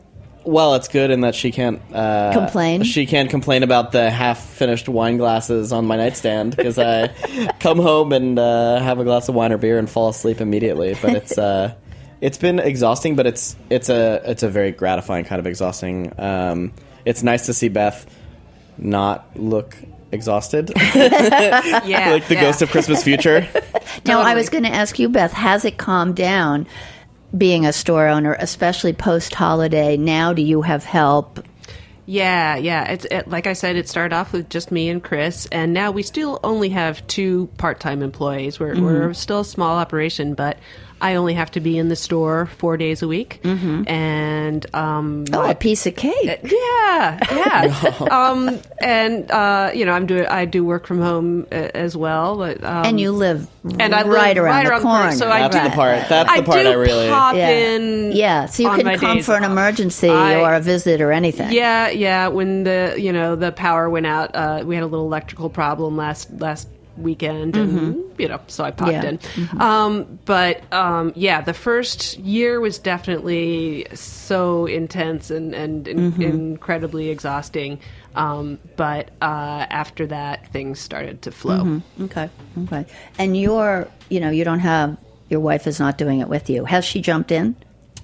[0.49, 2.81] Well, it's good in that she can't uh, Complain?
[2.81, 7.09] She can't complain about the half-finished wine glasses on my nightstand because I
[7.59, 10.97] come home and uh, have a glass of wine or beer and fall asleep immediately.
[10.99, 11.75] But it's uh,
[12.19, 16.19] it's been exhausting, but it's it's a it's a very gratifying kind of exhausting.
[16.19, 16.73] Um,
[17.05, 18.11] it's nice to see Beth
[18.79, 19.77] not look
[20.11, 22.41] exhausted, Yeah, like the yeah.
[22.41, 23.47] ghost of Christmas future.
[24.05, 26.65] Now, I was going to ask you, Beth, has it calmed down
[27.37, 29.97] being a store owner, especially post holiday?
[29.97, 31.45] Now, do you have help?
[32.05, 32.91] Yeah, yeah.
[32.91, 35.91] It's it, like I said, it started off with just me and Chris, and now
[35.91, 38.59] we still only have two part-time employees.
[38.59, 38.83] We're Mm-hmm.
[38.83, 40.57] we're still a small operation, but
[41.01, 45.35] I only have to be in the store four days a week, and um, Mm-hmm.
[45.35, 46.39] Oh, a piece of cake.
[46.43, 47.97] yeah, yeah.
[48.11, 52.37] um, and uh, you know, I'm doing I do work from home uh, as well,
[52.37, 53.47] but, um, and you live
[53.79, 54.99] and I live right around right the around the corner.
[55.03, 56.07] corner, so I do- the part.
[56.09, 57.09] That's the I part do I really.
[57.09, 57.49] pop Yeah.
[57.49, 58.11] in.
[58.13, 59.51] yeah, so you on can come days for an off.
[59.51, 61.51] emergency I- or a visit or anything.
[61.51, 62.27] Yeah, yeah.
[62.29, 65.95] When the you know the power went out, uh, we had a little electrical problem
[65.97, 69.55] last last weekend, and you know, so I popped Mm-hmm.
[69.55, 69.61] In.
[69.61, 76.21] Um, but um, yeah, the first year was definitely so intense and and in- Mm-hmm.
[76.21, 77.79] incredibly exhausting.
[78.15, 81.63] Um, but uh, after that, things started to flow.
[81.63, 82.03] Mm-hmm.
[82.05, 82.29] Okay,
[82.63, 82.85] okay.
[83.17, 84.97] And you're, you know, you don't have
[85.29, 86.65] your wife is not doing it with you.
[86.65, 87.55] Has she jumped in?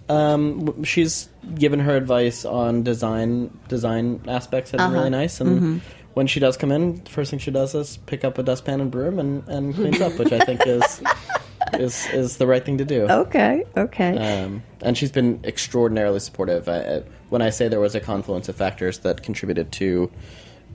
[0.08, 4.93] Um, she's given her advice on design design aspects that are Uh-huh.
[4.95, 5.41] really nice.
[5.41, 5.78] And Mm-hmm.
[6.15, 8.80] When she does come in, the first thing she does is pick up a dustpan
[8.80, 11.04] and broom and, and cleans up, which I think is
[11.73, 13.01] is is the right thing to do.
[13.04, 14.43] Okay, okay.
[14.43, 16.69] Um, and she's been extraordinarily supportive.
[16.69, 20.10] I, when I say there was a confluence of factors that contributed to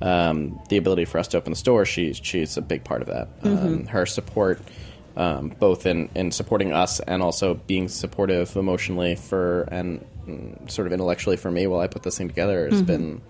[0.02, 3.08] um, the ability for us to open the store, she's she's a big part of
[3.08, 3.28] that.
[3.42, 4.60] Um, her support,
[5.16, 10.86] um, both in, in supporting us and also being supportive emotionally for and mm, sort
[10.86, 13.22] of intellectually for me while I put this thing together, has been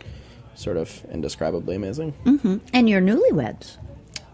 [0.60, 2.14] sort of indescribably amazing.
[2.72, 3.78] and you're newlyweds,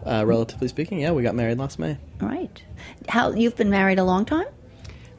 [0.05, 1.97] Uh, relatively speaking, yeah, we got married last May.
[2.21, 2.63] right?
[3.09, 4.47] How you've been married a long time?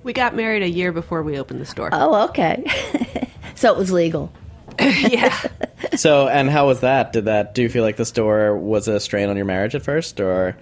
[0.04, 1.90] We got married a year before we opened the store.
[1.92, 2.64] Oh, okay.
[3.56, 4.32] so it was legal.
[4.80, 5.36] yeah.
[5.96, 7.12] So, and how was that?
[7.14, 9.82] Did that do you feel like the store was a strain on your marriage at
[9.84, 10.56] first, or?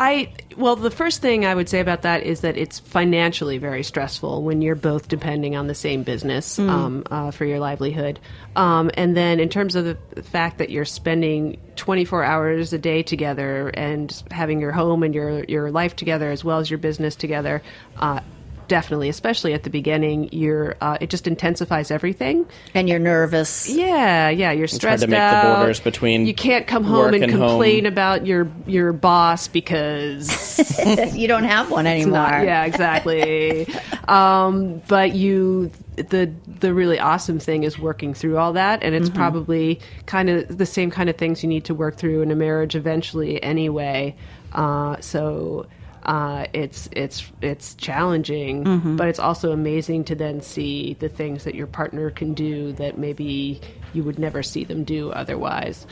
[0.00, 3.82] I well, the first thing I would say about that is that it's financially very
[3.82, 8.20] stressful when you're both depending on the same business um, uh, for your livelihood.
[8.54, 13.02] Um, and then, in terms of the fact that you're spending 24 hours a day
[13.02, 17.16] together and having your home and your your life together as well as your business
[17.16, 17.60] together.
[17.96, 18.20] Uh,
[18.68, 22.46] definitely, especially at the beginning, you're uh, it just intensifies everything.
[22.74, 23.68] And you're nervous.
[23.68, 27.14] Yeah, yeah, you're stressed hard stressed to make the borders between you can't come home
[27.14, 27.92] and, and complain home.
[27.92, 30.58] about your your boss because
[31.16, 32.12] you don't have one anymore.
[32.18, 33.66] not- yeah, exactly.
[34.08, 39.04] um, but you, the the really awesome thing is working through all that, and Mm-hmm.
[39.04, 42.30] it's probably kind of the same kind of things you need to work through in
[42.30, 44.14] a marriage eventually, anyway.
[44.52, 45.66] Uh, so.
[46.04, 48.96] Uh, it's it's it's challenging, Mm-hmm.
[48.96, 52.96] but it's also amazing to then see the things that your partner can do that
[52.98, 53.60] maybe
[53.92, 55.86] you would never see them do otherwise.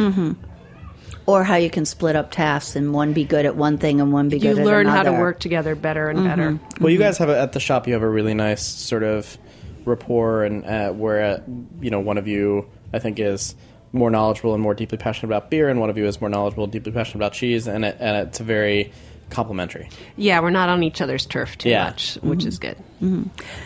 [1.27, 4.13] Or how you can split up tasks and one be good at one thing and
[4.13, 4.71] one be You good at another.
[4.71, 6.51] You learn how to work together better and better.
[6.53, 6.89] Well, Mm-hmm.
[6.89, 7.87] you guys have a, at the shop.
[7.89, 9.37] You have a really nice sort of
[9.85, 11.41] rapport, and uh, where uh,
[11.81, 13.57] you know one of you, I think, is
[13.93, 16.65] more knowledgeable and more deeply passionate about beer, and one of you is more knowledgeable
[16.65, 18.93] and deeply passionate about cheese, and it, and it's very
[19.31, 19.89] complementary.
[20.17, 21.85] Yeah, we're not on each other's turf too Yeah.
[21.85, 22.77] much, which is good.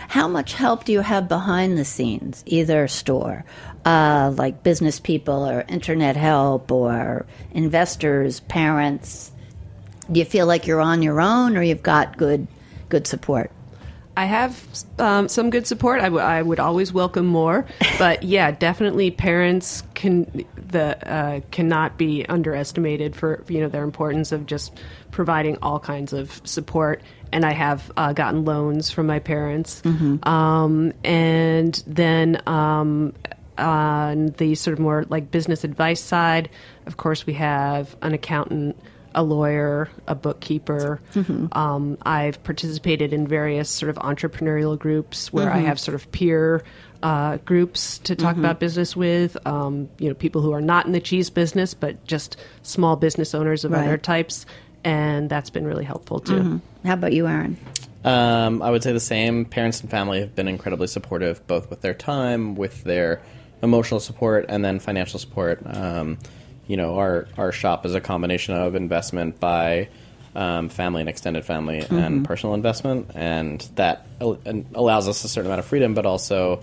[0.09, 3.45] How much help do you have behind the scenes, either store,
[3.85, 9.31] uh, like business people or internet help or investors, parents?
[10.11, 12.47] Do you feel like you're on your own or you've got good
[12.89, 13.53] good support?
[14.17, 14.67] I have
[14.99, 16.01] um, some good support.
[16.01, 17.65] I, w- I would always welcome more,
[17.99, 24.33] but yeah, definitely parents can the uh, cannot be underestimated for you know their importance
[24.33, 24.73] of just
[25.11, 27.03] providing all kinds of support.
[27.33, 29.83] And I have uh, gotten loans from my parents,
[30.25, 33.13] um, and then um,
[33.57, 36.51] on the sort of more like business advice side,
[36.87, 38.77] of course, we have an accountant
[39.13, 41.01] a lawyer, a bookkeeper.
[41.53, 46.63] Um, I've participated in various sort of entrepreneurial groups where I have sort of peer
[47.03, 49.37] uh, groups to talk about business with.
[49.47, 53.35] Um, you know, people who are not in the cheese business, but just small business
[53.35, 53.83] owners of Right.
[53.85, 54.47] other types,
[54.85, 56.61] and that's been really helpful too.
[56.85, 57.57] How about you, Aaron?
[58.05, 59.45] Um, I would say the same.
[59.45, 63.21] Parents and family have been incredibly supportive, both with their time, with their
[63.63, 65.61] emotional support, and then financial support.
[65.67, 66.19] Um,
[66.67, 69.89] you know, our our shop is a combination of investment by
[70.35, 75.29] um, family and extended family and personal investment, and that al- and allows us a
[75.29, 76.63] certain amount of freedom, but also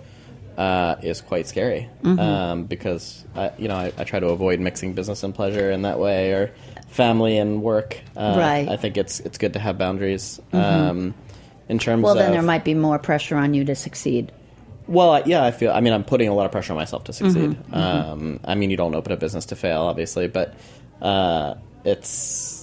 [0.57, 4.93] uh, is quite scary um, because I, you know I, I try to avoid mixing
[4.93, 6.51] business and pleasure in that way, or
[6.89, 7.99] family and work.
[8.15, 8.67] Uh, Right.
[8.67, 10.39] I think it's it's good to have boundaries.
[10.53, 11.13] Um,
[11.69, 14.31] in terms Well, of then there might be more pressure on you to succeed.
[14.87, 15.71] well, yeah, I feel.
[15.71, 17.51] I mean, I'm putting a lot of pressure on myself to succeed.
[17.51, 20.55] Mm-hmm, Um, I mean, you don't open a business to fail, obviously, but
[21.01, 22.56] uh, it's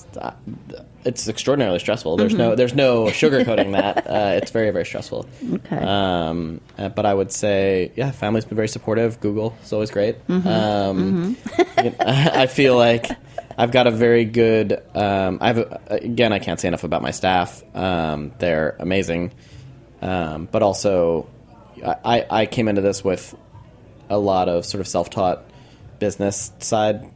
[1.04, 2.16] it's extraordinarily stressful.
[2.16, 4.06] There's no there's no sugarcoating that.
[4.06, 5.24] Uh, it's very very stressful.
[5.24, 5.54] Mm-hmm.
[5.54, 5.76] Okay.
[5.78, 9.20] Um, uh, but I would say, yeah, family's been very supportive.
[9.20, 10.26] Google is always great.
[10.28, 10.48] Mm-hmm.
[10.48, 11.36] Um,
[11.82, 13.06] you know, I feel like
[13.56, 14.82] I've got a very good.
[14.94, 17.62] Um, I have again, I can't say enough about my staff.
[17.76, 19.32] Um, they're amazing,
[20.00, 21.28] um, but also
[21.84, 23.34] I, I came into this with
[24.08, 25.44] a lot of sort of self-taught
[25.98, 27.10] business side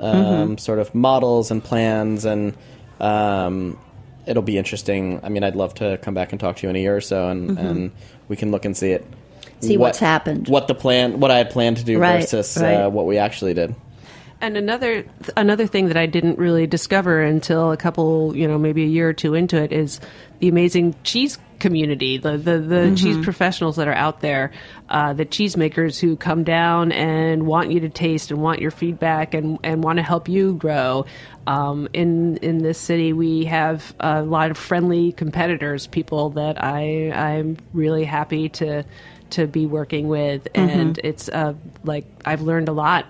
[0.00, 2.56] um, sort of models and plans and
[3.00, 3.78] um,
[4.26, 5.20] it'll be interesting.
[5.22, 7.00] I mean i'd love to come back and talk to you in a year or
[7.00, 7.92] so and, and
[8.28, 9.04] we can look and see it.
[9.60, 10.48] See what's happened.
[10.48, 12.74] what the plan what i had planned to do Right, versus right.
[12.74, 13.74] Uh, what we actually did
[14.40, 15.04] And another
[15.36, 19.08] another thing that I didn't really discover until a couple, you know, maybe a year
[19.08, 20.00] or two into it is
[20.38, 24.52] the amazing cheese community, the the, the cheese professionals that are out there,
[24.90, 29.32] uh, the cheesemakers who come down and want you to taste and want your feedback
[29.32, 31.06] and, and want to help you grow.
[31.46, 37.12] Um, in in this city, we have a lot of friendly competitors, people that I
[37.12, 38.84] I'm really happy to
[39.30, 43.06] to be working with, and it's uh, like I've learned a lot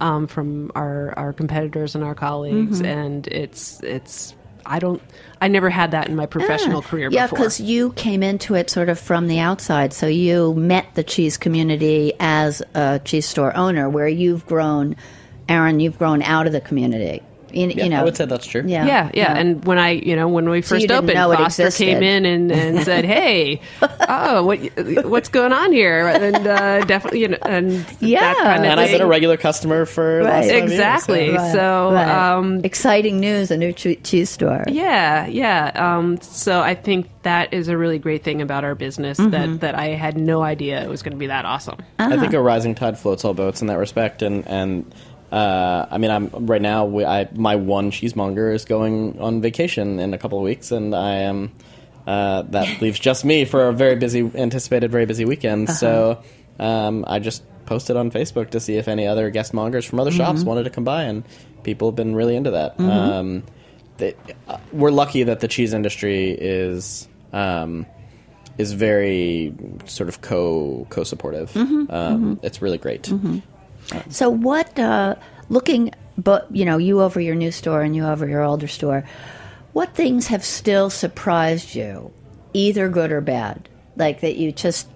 [0.00, 4.34] um, from our, our competitors and our colleagues, and it's it's
[4.66, 5.00] I don't
[5.40, 7.14] I never had that in my professional career Ah.
[7.14, 7.38] Yeah, before.
[7.38, 9.92] because you came into it sort of from the outside.
[9.92, 14.96] So you met the cheese community as a cheese store owner, where you've grown,
[15.48, 17.22] Aaron, you've grown out of the community.
[17.52, 19.90] You, yeah, you know, i would say that's true yeah, yeah, yeah, and when I,
[19.92, 21.84] you know, when we first didn't opened, Foster existed.
[21.84, 24.58] came in and, and said, "Hey, oh, what
[25.06, 28.20] what's going on here?" And uh, definitely, you know, and Yeah.
[28.20, 30.44] that kind of and i've been a regular customer for the last Right.
[30.44, 31.28] five years, Exactly.
[31.28, 32.34] so- Right, So, right.
[32.36, 33.50] um, exciting news!
[33.50, 34.64] A new che- cheese store.
[34.68, 35.72] Yeah, yeah.
[35.74, 39.30] Um, so I think that is a really great thing about our business Mm-hmm.
[39.30, 41.78] that, that I had no idea it was going to be that awesome.
[41.98, 44.92] I think a rising tide floats all boats in that respect, and and
[45.32, 46.86] uh, I mean, I'm right now.
[46.86, 50.94] We, I my one cheesemonger is going on vacation in a couple of weeks, and
[50.94, 51.52] I am.
[52.06, 55.68] Uh, that leaves just me for a very busy, anticipated very busy weekend.
[55.68, 56.22] So
[56.58, 60.10] um, I just posted on Facebook to see if any other guest mongers from other
[60.10, 61.22] shops wanted to come by, and
[61.64, 62.80] people have been really into that.
[62.80, 63.42] Um,
[63.98, 64.14] they,
[64.46, 67.06] uh, we're lucky that the cheese industry is.
[67.32, 67.84] Um,
[68.56, 69.54] is very
[69.84, 71.52] sort of co co supportive.
[71.52, 73.02] Mm-hmm, Um, It's really great.
[74.08, 74.78] So what?
[74.78, 75.16] Uh,
[75.48, 79.04] looking, but you know, you over your new store and you over your older store.
[79.72, 82.12] What things have still surprised you,
[82.52, 84.88] either good or bad, like that you just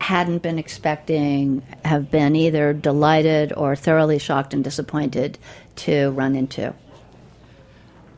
[0.00, 5.38] hadn't been expecting, have been either delighted or thoroughly shocked and disappointed
[5.76, 6.74] to run into?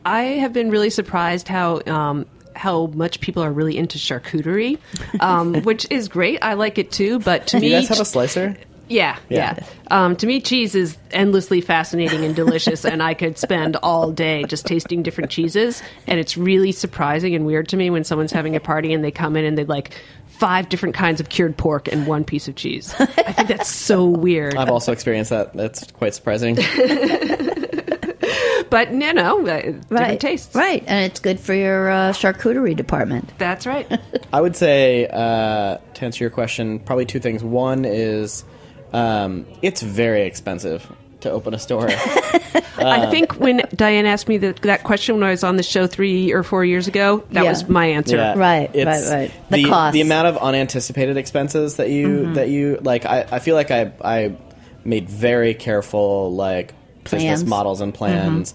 [0.05, 4.79] I have been really surprised how um, how much people are really into charcuterie,
[5.19, 6.39] um, which is great.
[6.41, 7.19] I like it too.
[7.19, 8.57] But to Do me, you guys have a slicer?
[8.91, 9.55] Yeah, Yeah.
[9.57, 9.65] yeah.
[9.89, 14.43] Um, to me, cheese is endlessly fascinating and delicious, and I could spend all day
[14.43, 15.81] just tasting different cheeses.
[16.07, 19.11] And it's really surprising and weird to me when someone's having a party and they
[19.11, 19.93] come in and they like
[20.27, 22.93] five different kinds of cured pork and one piece of cheese.
[22.99, 24.55] I think that's so weird.
[24.55, 25.53] I've also experienced that.
[25.53, 26.57] That's quite surprising.
[28.71, 30.55] But you no, uh, different right, tastes.
[30.55, 33.29] right, and it's good for your uh, charcuterie department.
[33.37, 33.85] That's right.
[34.33, 37.43] I would say, uh, to answer your question, probably two things.
[37.43, 38.45] One is
[38.93, 41.87] um, it's very expensive to open a store.
[42.77, 45.85] I think when Diane asked me that, that question when I was on the show
[45.85, 47.49] three or four years ago, that Yeah.
[47.49, 48.17] was my answer.
[48.17, 48.33] Yeah.
[48.35, 49.31] Right, It's right, right.
[49.51, 49.93] The The, costs.
[49.93, 52.33] the amount of unanticipated expenses that you Mm-hmm.
[52.33, 53.05] that you like.
[53.05, 54.35] I, I feel like I I
[54.83, 56.73] made very careful like
[57.03, 57.23] Plans.
[57.23, 57.31] Mm-hmm.
[57.33, 58.53] business models and plans.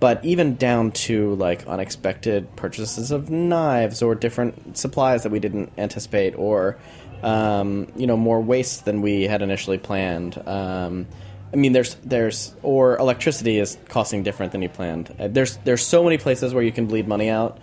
[0.00, 5.72] But even down to like unexpected purchases of knives or different supplies that we didn't
[5.78, 6.78] anticipate, or
[7.22, 10.36] um, you know more waste than we had initially planned.
[10.46, 11.06] Um,
[11.52, 15.14] I mean, there's there's or electricity is costing different than you planned.
[15.18, 17.58] Uh, There's there's so many places where you can bleed money out,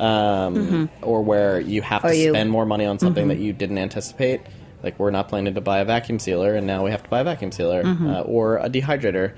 [0.00, 3.52] um, or where you have Or to you- spend more money on something that you
[3.52, 4.40] didn't anticipate.
[4.82, 7.20] Like we're not planning to buy a vacuum sealer, and now we have to buy
[7.20, 9.34] a vacuum sealer uh, or a dehydrator,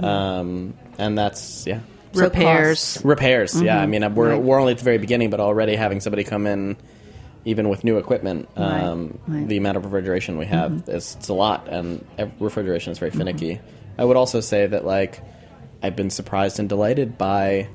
[0.00, 1.80] um, and that's yeah.
[2.14, 3.00] So Repairs.
[3.04, 3.80] Repairs, yeah.
[3.80, 6.76] I mean, we're we're only at the very beginning, but already having somebody come in,
[7.44, 9.48] even with new equipment, um, right.
[9.48, 12.06] the amount of refrigeration we have is it's a lot, and
[12.38, 13.60] refrigeration is very finicky.
[13.98, 15.20] I would also say that like
[15.82, 17.68] I've been surprised and delighted by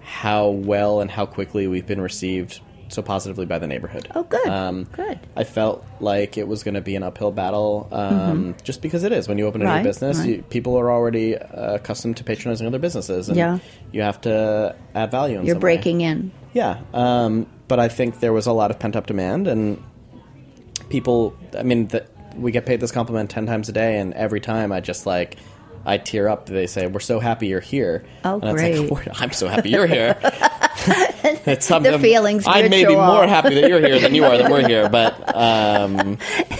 [0.00, 4.08] how well and how quickly we've been received so positively by the neighborhood.
[4.14, 5.18] Oh, good, Um, good.
[5.36, 9.12] I felt like it was going to be an uphill battle, um, just because it
[9.12, 9.28] is.
[9.28, 9.74] When you open a Mm-hmm.
[9.74, 10.28] Right, new business, right.
[10.28, 13.58] you, people are already uh, accustomed to patronizing other businesses, and Yeah.
[13.92, 15.38] you have to add value.
[15.38, 15.74] In You're some way.
[15.76, 16.32] breaking in.
[16.54, 19.82] Yeah, um, but I think there was a lot of pent up demand, and
[20.88, 21.36] people.
[21.58, 24.72] I mean, the, we get paid this compliment ten times a day, and every time
[24.72, 25.36] I just like.
[25.86, 26.46] I tear up.
[26.46, 28.90] They say, "We're so happy you're here." Oh, and great.
[28.90, 30.18] Like, I'm so happy you're here.
[31.24, 32.00] it's The something.
[32.00, 34.88] feeling's I may be more happy that you're here than you are that we're here,
[34.88, 36.18] but um,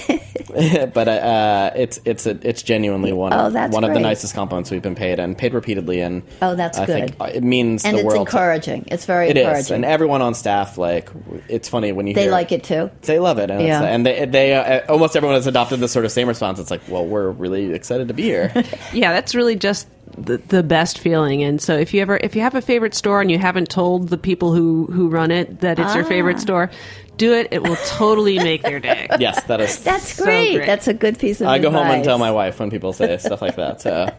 [0.94, 4.34] but uh, it's it's a, it's genuinely one Oh, of that's one of the nicest
[4.34, 6.00] compliments we've been paid and paid repeatedly.
[6.00, 7.28] And Oh, that's I think good.
[7.36, 8.28] it means And the it's world.
[8.28, 8.84] to- encouraging.
[8.88, 9.60] It's very it encouraging.
[9.60, 11.10] is, and everyone on staff like
[11.48, 12.90] it's funny when you they hear like it too.
[13.02, 13.82] They love it, and, Yeah.
[13.82, 16.58] it's, and they they uh, almost everyone has adopted the sort of same response.
[16.58, 18.52] It's like, well, we're really excited to be here.
[18.92, 19.86] Yeah, that's really just
[20.16, 21.42] the, the best feeling.
[21.42, 24.08] And so if you ever if you have a favorite store and you haven't told
[24.08, 26.08] the people who who run it that it's your Ah.
[26.08, 26.70] favorite store,
[27.18, 27.48] do it.
[27.50, 29.06] It will totally make their day.
[29.18, 29.82] yes, that is.
[29.84, 30.54] That's So great.
[30.56, 30.66] great.
[30.66, 33.18] That's a good piece of I go home and tell my wife when people say
[33.18, 33.80] stuff like that.
[33.82, 34.08] So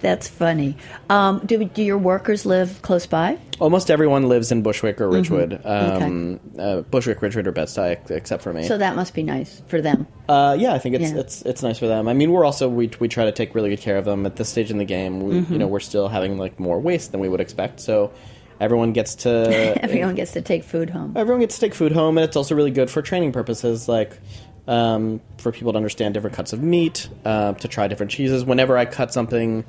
[0.00, 0.76] That's funny.
[1.10, 3.38] Um, do, do your workers live close by?
[3.60, 5.62] almost everyone lives in Bushwick or Ridgewood.
[5.62, 6.02] Mm-hmm.
[6.02, 8.64] Um, uh, Bushwick, Ridgewood, or Bed-Stuy, except for me.
[8.66, 10.08] So that must be nice for them.
[10.28, 11.20] Uh, yeah, I think it's Yeah.
[11.20, 12.08] it's it's nice for them.
[12.08, 14.34] I mean, we're also we we try to take really good care of them at
[14.34, 15.20] this stage in the game.
[15.20, 15.52] We, Mm-hmm.
[15.52, 18.10] You know, we're still having like more waste than we would expect, so
[18.62, 19.30] everyone gets to
[19.82, 21.12] Everyone gets to take food home.
[21.16, 24.18] everyone gets to take food home, and it's also really good for training purposes, like
[24.66, 28.44] um, for people to understand different cuts of meat, uh, to try different cheeses.
[28.44, 29.64] Whenever I cut something.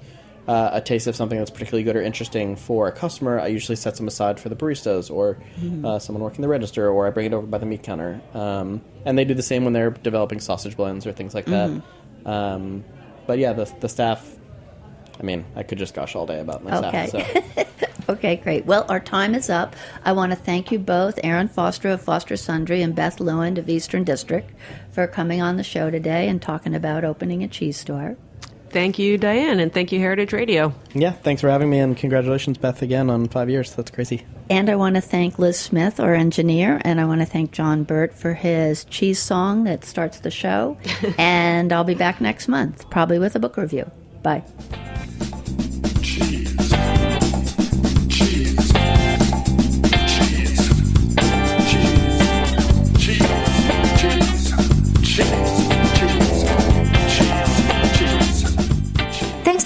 [0.45, 3.77] Uh, a taste of something that's particularly good or interesting for a customer, I usually
[3.77, 5.37] set some aside for the baristas or
[5.85, 8.19] uh, someone working the register, or I bring it over by the meat counter.
[8.33, 11.81] Um, and they do the same when they're developing sausage blends or things like that.
[12.25, 12.83] Um,
[13.25, 14.35] but yeah, the, the staff.
[15.17, 17.07] I mean, I could just gush all day about my Okay.
[17.07, 17.55] staff.
[17.55, 17.63] So.
[18.09, 18.65] Okay, great.
[18.65, 19.75] Well, our time is up.
[20.03, 23.69] I want to thank you both, Aaron Foster of Foster Sundry and Beth Lewand of
[23.69, 24.51] Eastern District,
[24.91, 28.17] for coming on the show today and talking about opening a cheese store.
[28.73, 30.73] Thank you, Diane, and thank you, Heritage Radio.
[30.95, 33.73] Yeah, thanks for having me, and congratulations, Beth, again on five years.
[33.75, 34.25] That's crazy.
[34.49, 37.83] And I want to thank Liz Smith, our engineer, and I want to thank John
[37.83, 40.77] Burt for his cheese song that starts the show.
[41.19, 43.89] and I'll be back next month, probably with a book review.
[44.23, 44.43] Bye.